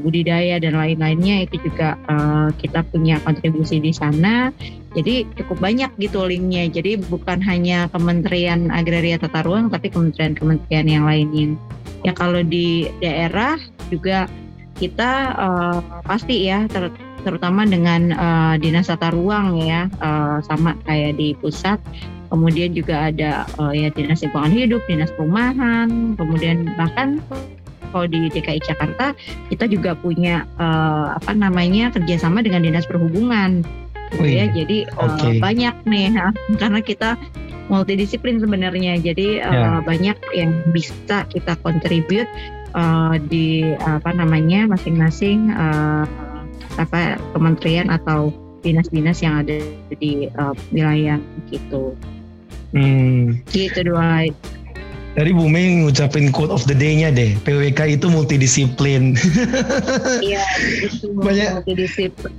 [0.00, 4.50] budidaya dan lain-lainnya itu juga uh, kita punya kontribusi di sana.
[4.94, 6.70] Jadi cukup banyak gitu linknya.
[6.70, 11.58] Jadi bukan hanya Kementerian Agraria Tata Ruang tapi kementerian-kementerian yang lainnya.
[12.06, 13.58] Ya kalau di daerah
[13.90, 14.30] juga
[14.78, 16.90] kita uh, pasti ya ter
[17.24, 21.80] terutama dengan uh, dinas tata ruang ya uh, sama kayak di pusat.
[22.28, 27.22] Kemudian juga ada uh, ya dinas lingkungan hidup dinas perumahan kemudian bahkan
[27.94, 29.14] kalau di DKI Jakarta
[29.54, 33.62] kita juga punya uh, apa namanya kerjasama dengan dinas perhubungan
[34.18, 35.38] gitu ya jadi okay.
[35.38, 36.26] uh, banyak nih ya,
[36.60, 37.14] karena kita
[37.70, 39.78] multidisiplin sebenarnya jadi yeah.
[39.78, 42.26] uh, banyak yang bisa kita kontribut
[42.74, 46.04] uh, di apa namanya masing-masing uh,
[46.76, 49.60] apa kementerian atau dinas-dinas yang ada
[50.00, 51.20] di uh, wilayah
[51.52, 51.94] gitu.
[52.74, 53.38] Hmm.
[53.52, 54.26] Gitu dua.
[55.14, 57.38] Dari Bu Mei ngucapin quote of the day-nya deh.
[57.46, 59.14] PWK itu multidisiplin.
[60.26, 60.42] Iya,
[60.82, 62.34] itu banyak multidisiplin.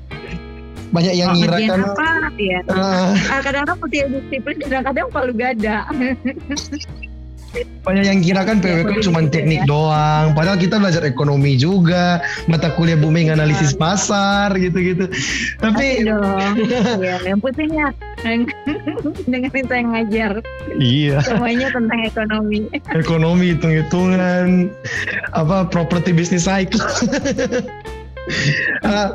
[0.91, 1.79] Banyak yang oh, ngira kan.
[1.87, 2.59] Apa, ya.
[2.67, 5.87] Uh, kadang-kadang multidisiplin, kadang-kadang palu gada.
[7.85, 9.69] banyak yang kira kan PWK cuma teknik ya.
[9.69, 10.33] doang.
[10.33, 13.79] Padahal kita belajar ekonomi juga mata kuliah booming analisis ya.
[13.79, 15.05] pasar gitu-gitu.
[15.61, 16.03] Tapi
[17.05, 17.93] ya, yang pentingnya
[19.31, 20.31] dengerin saya ngajar.
[20.81, 21.21] Iya.
[21.21, 22.59] Semuanya tentang ekonomi.
[22.91, 24.73] Ekonomi hitung-hitungan
[25.37, 26.81] apa property business cycle
[28.85, 29.09] uh,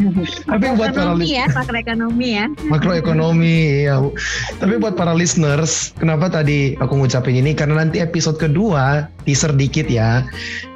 [0.46, 2.44] tapi buat para ya, makroekonomi ya.
[2.70, 3.98] Makroekonomi ya.
[4.62, 7.52] Tapi buat para listeners, kenapa tadi aku ngucapin ini?
[7.52, 10.24] Karena nanti episode kedua teaser dikit ya.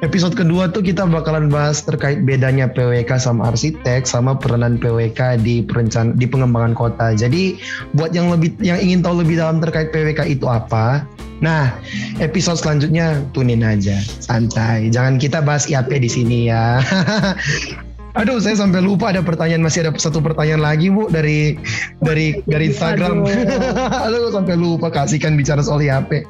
[0.05, 5.65] Episode kedua tuh kita bakalan bahas terkait bedanya PWK sama arsitek sama peranan PWK di
[5.65, 7.15] perencan di pengembangan kota.
[7.15, 7.57] Jadi
[7.97, 11.07] buat yang lebih yang ingin tahu lebih dalam terkait PWK itu apa,
[11.43, 11.75] Nah,
[12.23, 14.87] episode selanjutnya tunin aja, santai.
[14.87, 16.79] Jangan kita bahas IAP di sini ya.
[18.15, 21.59] Aduh, saya sampai lupa ada pertanyaan masih ada satu pertanyaan lagi bu dari
[21.99, 23.27] dari dari Instagram.
[23.27, 26.23] Aduh, sampai lupa kasihkan bicara soal HP.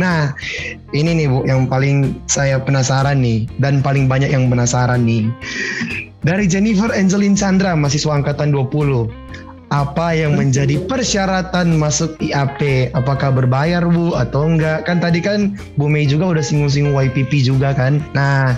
[0.00, 0.32] Nah,
[0.96, 5.28] ini nih bu yang paling saya penasaran nih dan paling banyak yang penasaran nih.
[6.24, 9.06] Dari Jennifer Angelin Chandra, mahasiswa angkatan 20.
[9.74, 12.94] Apa yang menjadi persyaratan masuk IAP?
[12.94, 14.86] Apakah berbayar Bu atau enggak?
[14.86, 17.98] Kan tadi kan Bu Mei juga udah singgung-singgung YPP juga kan.
[18.14, 18.54] Nah,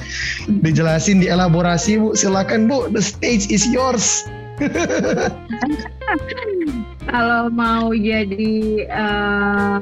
[0.61, 2.13] dijelasin dielaborasi Bu.
[2.13, 4.29] Silakan Bu, the stage is yours.
[7.09, 9.81] Kalau mau jadi uh,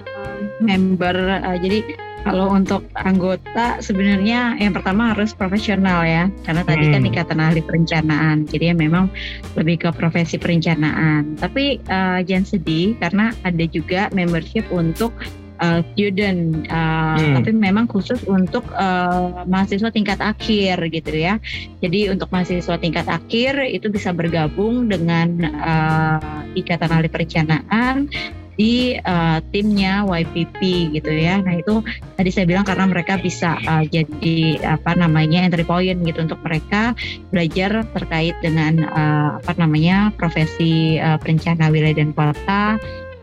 [0.62, 7.06] member, uh, jadi kalau untuk anggota sebenarnya yang pertama harus profesional ya, karena tadi kan
[7.06, 7.10] hmm.
[7.14, 9.06] ikatan ahli perencanaan, jadi ya memang
[9.54, 11.38] lebih ke profesi perencanaan.
[11.38, 15.14] Tapi uh, jangan sedih karena ada juga membership untuk
[15.62, 17.38] uh, student, uh, hmm.
[17.38, 21.38] tapi memang khusus untuk uh, mahasiswa tingkat akhir gitu ya.
[21.78, 28.10] Jadi untuk mahasiswa tingkat akhir itu bisa bergabung dengan uh, ikatan ahli perencanaan
[28.56, 30.60] di uh, timnya YPP
[30.96, 31.38] gitu ya.
[31.44, 31.84] Nah itu
[32.16, 36.96] tadi saya bilang karena mereka bisa uh, jadi apa namanya entry point gitu untuk mereka
[37.30, 42.80] belajar terkait dengan uh, apa namanya profesi uh, perencana wilayah dan kota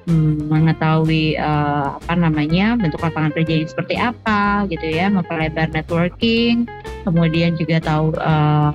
[0.08, 6.68] hmm, mengetahui uh, apa namanya bentuk lapangan kerja yang seperti apa gitu ya memperlebar networking
[7.04, 8.72] kemudian juga tahu uh,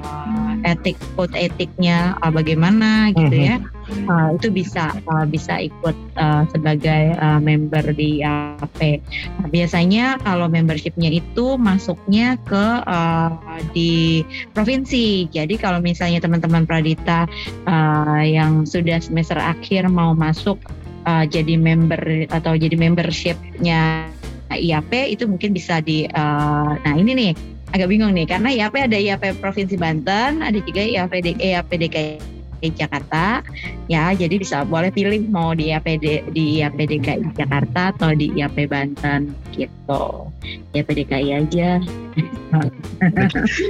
[0.66, 3.50] etik code etiknya uh, bagaimana gitu mm -hmm.
[3.54, 9.00] ya uh, itu bisa uh, bisa ikut uh, sebagai uh, member di AP.
[9.40, 13.32] Nah, biasanya kalau membershipnya itu masuknya ke uh,
[13.72, 15.28] di provinsi.
[15.32, 17.24] Jadi kalau misalnya teman-teman Pradita
[17.64, 20.60] uh, yang sudah semester akhir mau masuk
[21.04, 24.08] uh, jadi member atau jadi membershipnya
[24.48, 27.32] IAP itu mungkin bisa di uh, nah ini nih
[27.76, 33.44] agak bingung nih karena IAP ada IAP Provinsi Banten, ada juga IAP IAP DKI Jakarta
[33.86, 38.66] ya jadi bisa boleh pilih mau di IAPD di IAP DKI Jakarta atau di IAP
[38.66, 40.32] Banten gitu
[40.72, 41.78] IAP DKI aja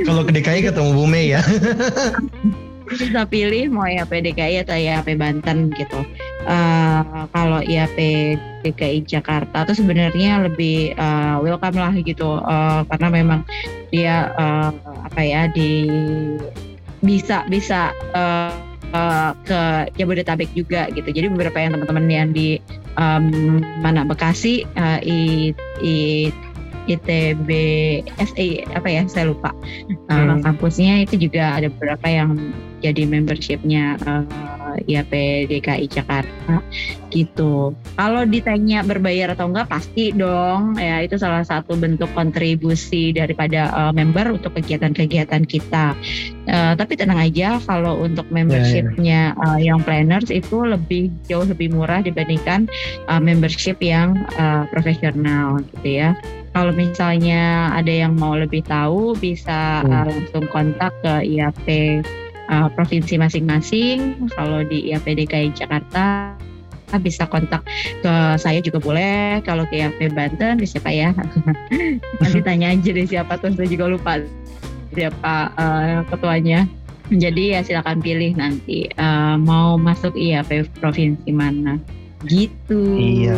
[0.09, 1.43] kalau ke DKI ketemu Bu Mei ya
[2.89, 6.01] bisa pilih mau IAP DKI atau IAP Banten gitu
[6.49, 7.97] uh, kalau IAP
[8.65, 12.41] DKI Jakarta itu sebenarnya lebih uh, welcome lah gitu.
[12.43, 13.41] Uh, karena memang
[13.93, 14.73] dia uh,
[15.05, 15.87] apa ya di
[17.05, 18.51] bisa bisa uh,
[18.93, 21.09] uh, ke Jabodetabek juga gitu.
[21.13, 22.59] Jadi beberapa yang teman-teman yang di
[22.99, 25.53] um, mana Bekasi, uh, i,
[25.85, 25.95] i,
[26.89, 27.49] ITB
[28.33, 29.53] SE apa ya saya lupa.
[30.09, 32.35] Uh, kampusnya itu juga ada beberapa yang
[32.81, 34.25] jadi membershipnya uh,
[34.85, 35.13] IAP
[35.49, 36.63] DKI Jakarta
[37.09, 37.73] gitu.
[37.97, 43.93] Kalau ditanya berbayar atau enggak pasti dong ya itu salah satu bentuk kontribusi daripada uh,
[43.93, 45.97] member untuk kegiatan-kegiatan kita.
[46.49, 48.37] Uh, tapi tenang aja kalau untuk ya, ya.
[48.37, 52.69] membershipnya uh, yang planners itu lebih jauh lebih murah dibandingkan
[53.09, 56.11] uh, membership yang uh, profesional gitu ya.
[56.57, 61.67] Kalau misalnya ada yang mau lebih tahu bisa uh, langsung kontak ke IAP
[62.49, 64.29] uh, provinsi masing-masing.
[64.35, 66.35] Kalau di IAP DKI Jakarta
[67.05, 67.61] bisa kontak
[68.01, 69.45] ke saya juga boleh.
[69.45, 71.13] Kalau ke IAP Banten siapa ya?
[72.21, 74.25] Nanti tanya aja deh siapa tuh saya juga lupa
[74.97, 76.65] siapa uh, ketuanya.
[77.09, 81.81] Jadi ya silakan pilih nanti uh, mau masuk IAP provinsi mana
[82.27, 82.99] gitu.
[82.99, 83.37] Iya.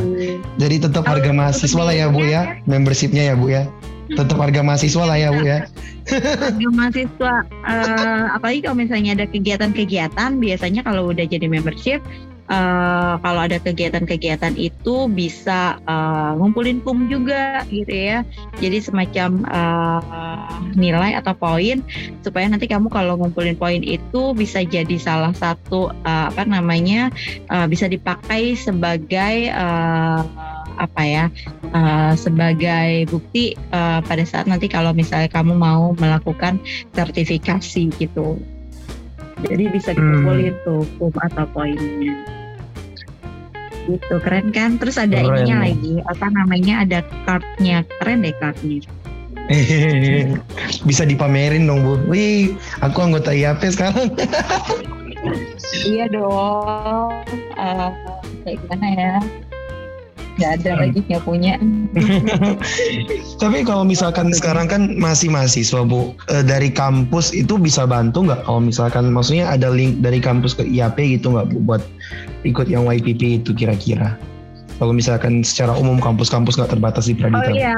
[0.57, 3.69] Jadi tetap harga mahasiswa lah ya Bu ya, membershipnya ya Bu ya.
[4.11, 5.59] Tetap harga mahasiswa lah ya Bu ya.
[6.11, 12.03] Harga mahasiswa, uh, apalagi kalau misalnya ada kegiatan-kegiatan, biasanya kalau udah jadi membership
[12.51, 18.27] uh, kalau ada kegiatan-kegiatan itu bisa uh, ngumpulin pum juga gitu ya.
[18.59, 21.81] Jadi semacam uh, nilai atau poin
[22.27, 27.09] supaya nanti kamu kalau ngumpulin poin itu bisa jadi salah satu uh, apa namanya
[27.49, 30.27] uh, bisa dipakai sebagai uh,
[30.81, 31.25] apa ya
[31.77, 36.57] uh, sebagai bukti uh, pada saat nanti kalau misalnya kamu mau melakukan
[36.97, 38.41] sertifikasi gitu.
[39.41, 40.65] Jadi bisa dikumpulin hmm.
[40.65, 42.17] tuh pum atau poinnya.
[43.89, 44.77] Gitu keren kan?
[44.77, 45.45] Terus ada keren.
[45.45, 47.85] ininya lagi apa namanya ada cardnya.
[48.01, 48.81] Keren deh cardnya.
[50.89, 51.97] Bisa dipamerin dong bu.
[52.09, 52.53] Wih
[52.85, 54.13] aku anggota IAP sekarang.
[55.71, 57.13] Iya dong.
[57.55, 57.93] Uh,
[58.43, 59.15] kayak gimana ya
[60.39, 60.81] nggak ada hmm.
[60.81, 61.55] lagi yang punya.
[63.43, 68.47] Tapi kalau misalkan sekarang kan masih mahasiswa bu, e, dari kampus itu bisa bantu nggak?
[68.47, 71.83] Kalau misalkan maksudnya ada link dari kampus ke IAP gitu nggak bu buat
[72.47, 74.15] ikut yang YPP itu kira-kira?
[74.81, 77.53] Kalau misalkan secara umum kampus-kampus nggak terbatas di Pradita.
[77.53, 77.77] Oh iya,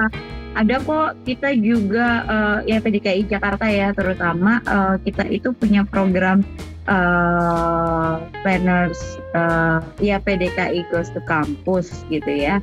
[0.55, 6.47] ada kok kita juga uh, ya PDKI Jakarta ya terutama uh, kita itu punya program
[6.87, 12.63] uh, planners uh, ya PDKI Goes to Campus gitu ya.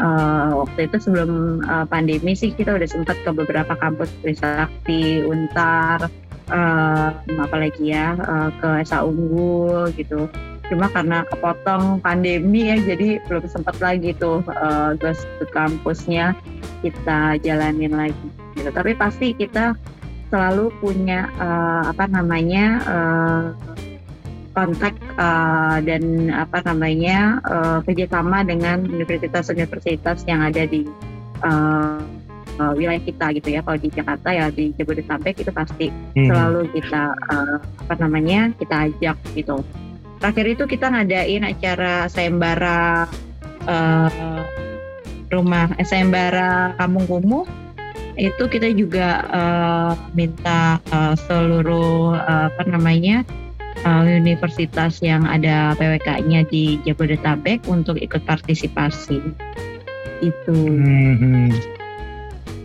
[0.00, 6.10] Uh, waktu itu sebelum uh, pandemi sih kita udah sempat ke beberapa kampus Trisakti, Untar,
[6.50, 7.08] uh,
[7.38, 10.26] apalagi ya uh, ke SA Unggul gitu
[10.72, 16.32] cuma karena kepotong pandemi ya jadi belum sempat lagi tuh uh, ke kampusnya
[16.80, 19.76] kita jalanin lagi gitu tapi pasti kita
[20.32, 23.44] selalu punya uh, apa namanya uh,
[24.54, 30.86] kontak uh, dan apa namanya uh, kerjasama dengan universitas-universitas yang ada di
[31.42, 31.98] uh,
[32.62, 33.60] uh, wilayah kita gitu ya.
[33.66, 36.30] Kalau di Jakarta ya di Jabodetabek itu pasti hmm.
[36.30, 39.58] selalu kita uh, apa namanya kita ajak gitu.
[40.24, 43.04] Terakhir itu kita ngadain acara sayembara
[43.68, 44.40] uh,
[45.28, 47.44] rumah eh, sayembara Kampung Kumuh
[48.16, 53.20] itu kita juga uh, minta uh, seluruh uh, apa namanya
[53.84, 59.20] uh, universitas yang ada PWK-nya di Jabodetabek untuk ikut partisipasi.
[60.24, 60.56] Itu.
[60.56, 61.52] Hmm,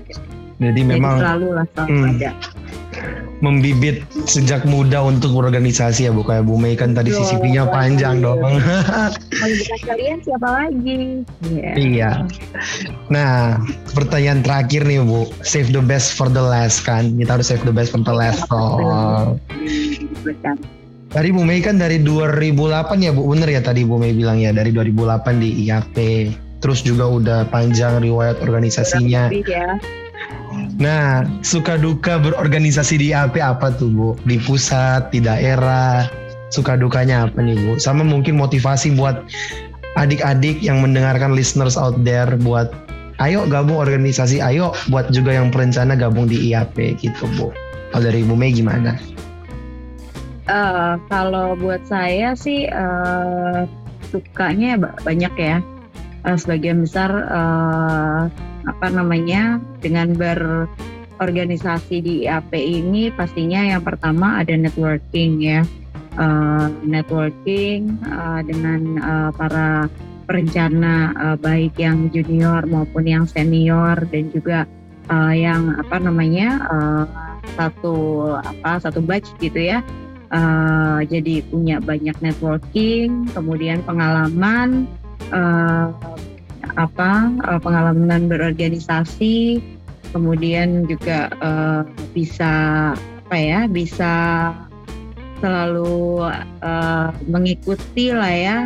[0.07, 0.15] Jadi,
[0.63, 2.11] Jadi memang selalu lah selalu hmm.
[2.15, 2.31] ada
[3.39, 8.39] membibit sejak muda untuk organisasi ya Bu kayak Bu Mei kan tadi CCP-nya panjang dong.
[9.39, 11.23] Kalau bukan kalian siapa lagi?
[11.47, 11.75] Yeah.
[11.79, 12.11] Iya.
[13.07, 13.59] Nah,
[13.95, 17.15] pertanyaan terakhir nih Bu, save the best for the last kan.
[17.15, 18.43] Kita harus save the best for the last.
[18.51, 19.39] Oh.
[21.09, 24.51] Tadi Bu Mei kan dari 2008 ya Bu, bener ya tadi Bu Mei bilang ya
[24.51, 25.97] dari 2008 di IAP.
[26.59, 29.31] Terus juga udah panjang riwayat organisasinya.
[29.31, 29.79] Ya.
[30.79, 34.09] Nah, suka duka berorganisasi di IAP apa tuh Bu?
[34.23, 36.07] Di pusat, di daerah,
[36.55, 37.71] suka dukanya apa nih Bu?
[37.75, 39.27] Sama mungkin motivasi buat
[39.99, 42.71] adik-adik yang mendengarkan listeners out there buat
[43.19, 47.51] ayo gabung organisasi, ayo buat juga yang perencana gabung di IAP gitu Bu.
[47.91, 48.95] Kalau dari Bu Mei gimana?
[50.47, 53.67] Uh, kalau buat saya sih uh,
[54.15, 55.59] sukanya banyak ya.
[56.23, 58.31] Uh, sebagian besar uh,
[58.67, 65.61] apa namanya dengan berorganisasi di IAP ini pastinya yang pertama ada networking ya.
[66.19, 69.87] Uh, networking uh, dengan uh, para
[70.27, 74.67] perencana uh, baik yang junior maupun yang senior dan juga
[75.07, 77.03] uh, yang apa namanya uh,
[77.55, 79.79] satu apa satu batch gitu ya
[80.33, 84.85] uh, jadi punya banyak networking, kemudian pengalaman
[85.33, 85.93] uh,
[86.77, 89.59] apa uh, pengalaman berorganisasi,
[90.11, 91.81] kemudian juga uh,
[92.11, 92.51] bisa
[92.97, 94.13] apa ya bisa
[95.39, 96.27] selalu
[96.65, 98.57] uh, mengikuti lah ya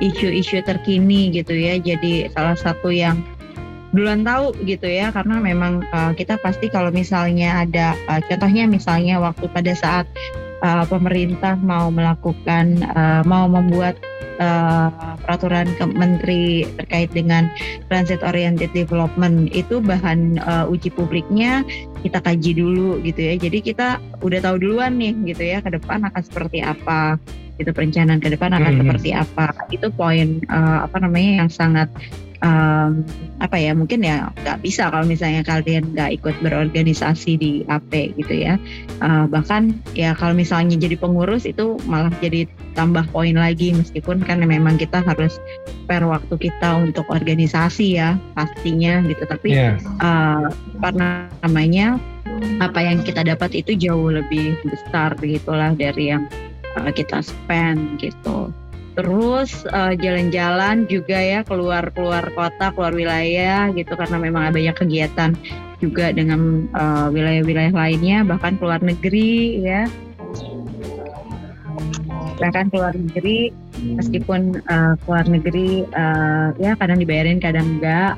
[0.00, 1.76] isu-isu uh, terkini gitu ya.
[1.76, 3.20] Jadi salah satu yang
[3.92, 9.16] duluan tahu gitu ya karena memang uh, kita pasti kalau misalnya ada uh, contohnya misalnya
[9.16, 10.04] waktu pada saat
[10.62, 13.98] uh, pemerintah mau melakukan uh, mau membuat
[14.42, 14.90] uh,
[15.22, 16.44] peraturan ke menteri
[16.80, 17.50] terkait dengan
[17.90, 19.50] transit oriented development.
[19.52, 21.62] Itu bahan uh, uji publiknya
[22.02, 23.34] kita kaji dulu gitu ya.
[23.36, 27.18] Jadi kita udah tahu duluan nih gitu ya ke depan akan seperti apa.
[27.58, 28.80] Itu perencanaan ke depan akan -hmm.
[28.86, 29.46] seperti apa.
[29.74, 31.90] Itu poin uh, apa namanya yang sangat
[32.42, 33.02] um,
[33.38, 38.34] apa ya mungkin ya nggak bisa kalau misalnya kalian nggak ikut berorganisasi di AP gitu
[38.34, 38.54] ya
[39.02, 44.42] uh, bahkan ya kalau misalnya jadi pengurus itu malah jadi tambah poin lagi meskipun kan
[44.42, 45.38] memang kita harus
[45.90, 49.74] per waktu kita untuk organisasi ya pastinya gitu tapi yeah.
[49.78, 49.90] Iya.
[50.00, 50.46] uh,
[50.80, 51.08] karena
[51.42, 51.98] namanya
[52.62, 56.30] apa yang kita dapat itu jauh lebih besar gitulah dari yang
[56.78, 58.52] uh, kita spend gitu
[58.98, 64.74] terus eh, jalan-jalan juga ya keluar keluar kota keluar wilayah gitu karena memang ada banyak
[64.74, 65.38] kegiatan
[65.78, 69.86] juga dengan eh, wilayah-wilayah lainnya bahkan keluar negeri ya.
[72.38, 73.50] Bahkan keluar negeri
[73.98, 78.14] meskipun uh, keluar negeri uh, ya kadang dibayarin kadang enggak.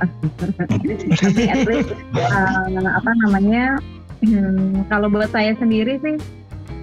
[1.17, 3.81] Tapi at least uh, apa namanya
[4.21, 6.21] hmm, kalau buat saya sendiri sih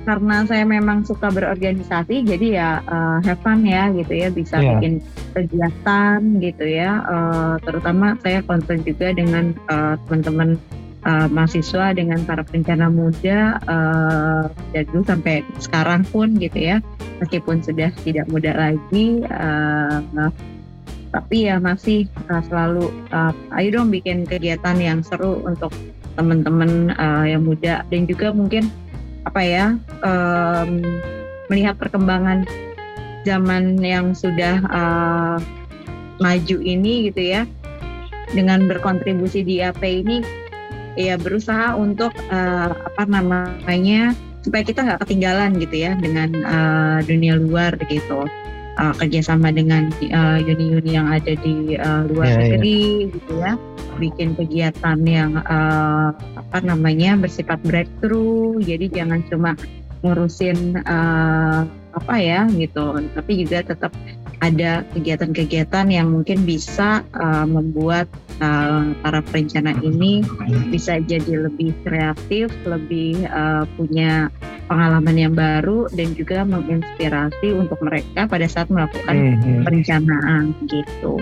[0.07, 4.31] karena saya memang suka berorganisasi jadi ya uh, have fun ya gitu ya.
[4.31, 4.79] Bisa yeah.
[4.79, 5.03] bikin
[5.35, 7.03] kegiatan gitu ya.
[7.03, 10.55] Uh, terutama saya concern juga dengan uh, teman-teman
[11.03, 16.79] uh, mahasiswa dengan para perencana muda uh, dulu sampai sekarang pun gitu ya.
[17.19, 20.31] Meskipun sudah tidak muda lagi uh,
[21.11, 25.75] tapi ya masih uh, selalu uh, ayo dong bikin kegiatan yang seru untuk
[26.15, 27.83] teman-teman uh, yang muda.
[27.91, 28.71] Dan juga mungkin
[29.27, 29.65] apa ya
[30.03, 30.81] um,
[31.51, 32.47] melihat perkembangan
[33.27, 35.37] zaman yang sudah uh,
[36.23, 37.43] maju ini gitu ya
[38.31, 40.23] dengan berkontribusi di AP ini
[40.95, 47.35] ya berusaha untuk uh, apa namanya supaya kita nggak ketinggalan gitu ya dengan uh, dunia
[47.35, 48.25] luar gitu
[48.77, 52.39] uh, kerjasama dengan uh, uni-uni yang ada di uh, luar Ya, ya.
[52.57, 53.53] negeri gitu ya.
[53.97, 58.61] Bikin kegiatan yang uh, apa namanya bersifat breakthrough.
[58.61, 59.57] Jadi jangan cuma
[60.05, 61.65] ngurusin uh,
[61.97, 63.01] apa ya gitu.
[63.17, 63.89] Tapi juga tetap
[64.37, 68.05] ada kegiatan-kegiatan yang mungkin bisa uh, membuat
[68.37, 70.21] uh, para perencana ini
[70.69, 74.29] bisa jadi lebih kreatif, lebih uh, punya
[74.67, 81.15] pengalaman yang baru dan juga menginspirasi untuk mereka pada saat melakukan Hmm, perencanaan gitu.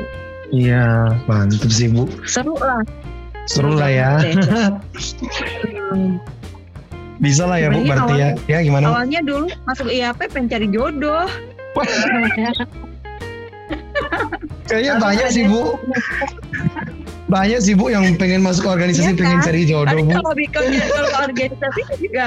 [0.50, 2.06] Iya, mantep sih Bu.
[2.24, 2.82] Seru lah.
[3.46, 4.12] Seru lah ya.
[7.16, 8.30] Bisa lah ya Bu berarti ya.
[8.46, 8.92] Ya gimana?
[8.92, 11.26] Awalnya dulu masuk IAP pengen cari jodoh.
[14.66, 15.78] Kayaknya banyak sih Bu.
[17.26, 19.46] Banyak sih Bu yang pengen masuk organisasi Iya pengen kan?
[19.46, 20.12] cari jodoh Tapi Bu.
[20.14, 22.26] kalau bikin kalau organisasi juga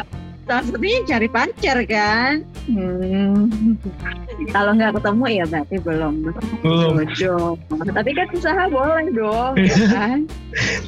[0.48, 2.40] salah satunya cari pacar kan.
[2.64, 3.76] Hmm.
[4.48, 6.14] Kalau nggak ketemu ya berarti belum
[6.64, 6.94] Belum.
[7.12, 7.54] jodoh.
[7.68, 10.18] Tapi kan usaha boleh dong, ya kan?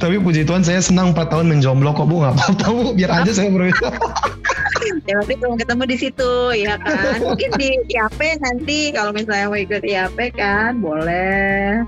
[0.00, 2.24] Tapi puji Tuhan saya senang 4 tahun menjomblo kok Bu.
[2.24, 2.84] Gak apa-apa Bu.
[2.96, 3.68] Biar aja saya bro.
[5.06, 7.20] ya berarti belum ketemu di situ, ya kan?
[7.20, 11.84] Mungkin di IAP nanti kalau misalnya mau ikut IAP kan boleh.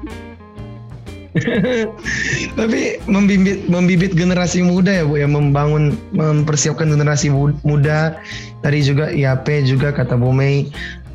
[2.58, 8.20] Tapi membibit membibit generasi muda ya Bu ya membangun mempersiapkan generasi mu- muda.
[8.60, 10.68] Tadi juga IAP juga kata Bu Mei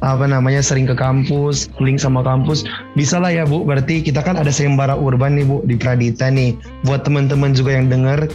[0.06, 2.66] apa namanya sering ke kampus, link sama kampus.
[2.94, 6.54] Bisa lah ya Bu, berarti kita kan ada sayembara urban nih Bu di Pradita nih.
[6.86, 8.30] Buat teman-teman juga yang dengar,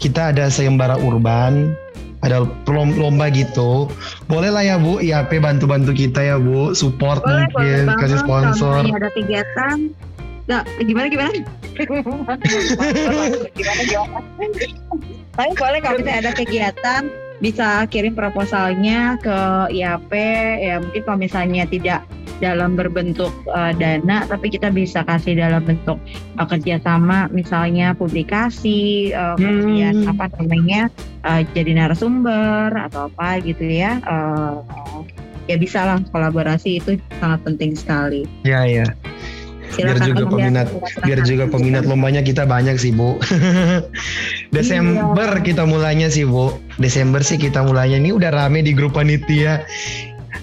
[0.00, 1.76] kita ada sayembara urban,
[2.24, 3.90] ada lom- lomba gitu.
[4.32, 8.80] Boleh lah ya Bu, IAP bantu-bantu kita ya Bu, support Boleh, mungkin, boleh kasih sponsor.
[8.88, 9.76] Kalau ada kegiatan,
[10.46, 11.30] nggak gimana gimana?
[13.54, 14.18] gimana gimana?
[15.32, 17.02] Tapi boleh kalau misalnya ada kegiatan
[17.42, 19.38] bisa kirim proposalnya ke
[19.74, 20.12] IAP
[20.62, 22.06] ya mungkin kalau misalnya tidak
[22.38, 25.98] dalam berbentuk uh, dana tapi kita bisa kasih dalam bentuk
[26.38, 30.14] uh, kerjasama misalnya publikasi uh, kemudian Hmm.
[30.14, 30.86] apa namanya
[31.26, 34.62] uh, jadi narasumber atau apa gitu ya uh,
[35.50, 38.86] ya bisa lah kolaborasi itu sangat penting sekali Ya ya.
[39.72, 41.02] Biar Silakan juga kemudian peminat, silakan.
[41.02, 43.16] biar juga peminat lombanya kita banyak sih Bu.
[44.54, 45.42] Desember Iya.
[45.42, 46.52] kita mulainya sih Bu.
[46.76, 47.96] Desember sih kita mulainya.
[47.96, 49.64] Ini udah rame di grup panitia.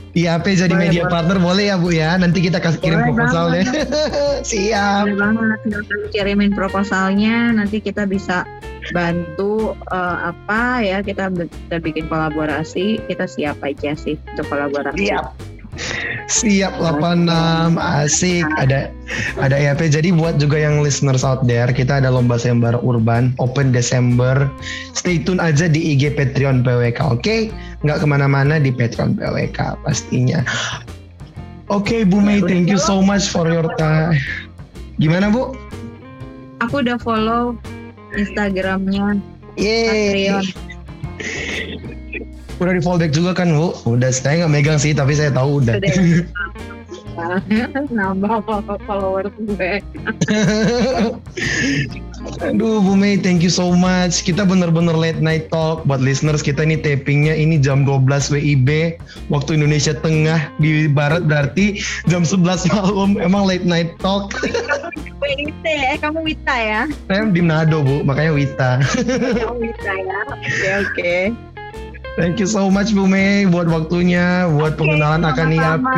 [0.10, 1.14] IAP jadi Boleh, media boleh.
[1.14, 2.18] partner boleh ya Bu ya.
[2.18, 3.64] Nanti kita kasih kirim Boleh proposalnya.
[4.50, 5.04] Siap.
[5.06, 8.42] Boleh banget silakan kirimin proposalnya nanti kita bisa
[8.90, 15.26] bantu eh, apa ya kita bisa bikin kolaborasi kita siap aja sih untuk kolaborasi Siap.
[16.30, 18.46] Siap 86 asik.
[18.62, 18.94] Ada
[19.42, 23.74] ada IAP jadi buat juga yang listeners out there kita ada lomba sayembara urban open
[23.74, 24.46] Desember.
[24.94, 27.36] Stay tune aja di IG Patreon PWK oke?
[27.82, 30.46] Nggak ke mana-mana di Patreon PWK pastinya.
[31.70, 34.18] Oke Bu Mei thank you so much for your time.
[35.02, 35.58] Gimana Bu?
[36.62, 37.56] Aku udah follow
[38.14, 39.18] Instagramnya
[39.56, 39.88] Yeay.
[39.88, 40.46] Patreon
[42.60, 43.72] udah di fallback juga kan Bu?
[43.88, 45.80] Udah saya nggak megang sih tapi saya tahu udah.
[45.80, 46.24] Sudah.
[47.96, 48.44] nambah
[48.88, 49.80] follower gue
[52.44, 54.28] Aduh Bu Mei thank you so much.
[54.28, 55.88] Kita bener-bener late night talk.
[55.88, 58.04] Buat listeners kita ini tapingnya ini jam 12
[58.36, 59.00] WIB
[59.32, 61.24] Waktu Indonesia Tengah Di Barat.
[61.28, 61.80] Berarti
[62.12, 64.36] jam 11 malam Emang late night talk.
[65.24, 65.64] WIT
[65.96, 66.82] eh kamu Wita ya?
[67.08, 68.72] Saya di Manado Bu makanya Wita.
[68.84, 70.20] Kamu Wita ya.
[70.36, 71.49] Oke oke
[72.18, 75.48] Thank you so much Bu Mei Buat waktunya Buat Oke, pengenalan akan.
[75.54, 75.96] IAP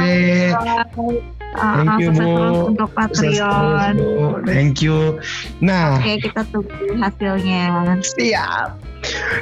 [1.51, 2.72] Ah, Thank ah, you, sukses Bu.
[2.72, 4.39] untuk Patreon Bu.
[4.47, 5.20] Thank you
[5.59, 8.91] Nah oke kita tunggu hasilnya Siap.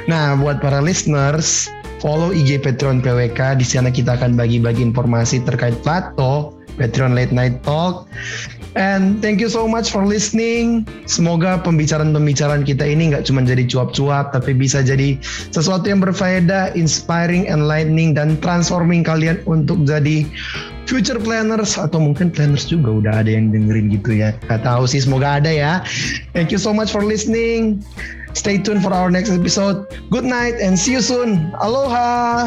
[0.08, 1.68] Nah, buat para listeners,
[2.00, 3.60] follow IG Patreon PWK.
[3.60, 8.08] Di sana kita akan bagi-bagi informasi terkait Plato, Patreon Late Night Talk.
[8.78, 10.86] And thank you so much for listening.
[11.10, 15.18] Semoga pembicaraan-pembicaraan kita ini nggak cuma jadi cuap-cuap, tapi bisa jadi
[15.50, 20.22] sesuatu yang berfaedah, inspiring, enlightening, dan transforming kalian untuk jadi
[20.86, 24.34] future planners atau mungkin planners juga udah ada yang dengerin gitu ya.
[24.46, 25.72] Gak tahu sih, semoga ada ya.
[26.30, 27.82] Thank you so much for listening.
[28.38, 29.90] Stay tuned for our next episode.
[30.14, 31.50] Good night and see you soon.
[31.58, 32.46] Aloha.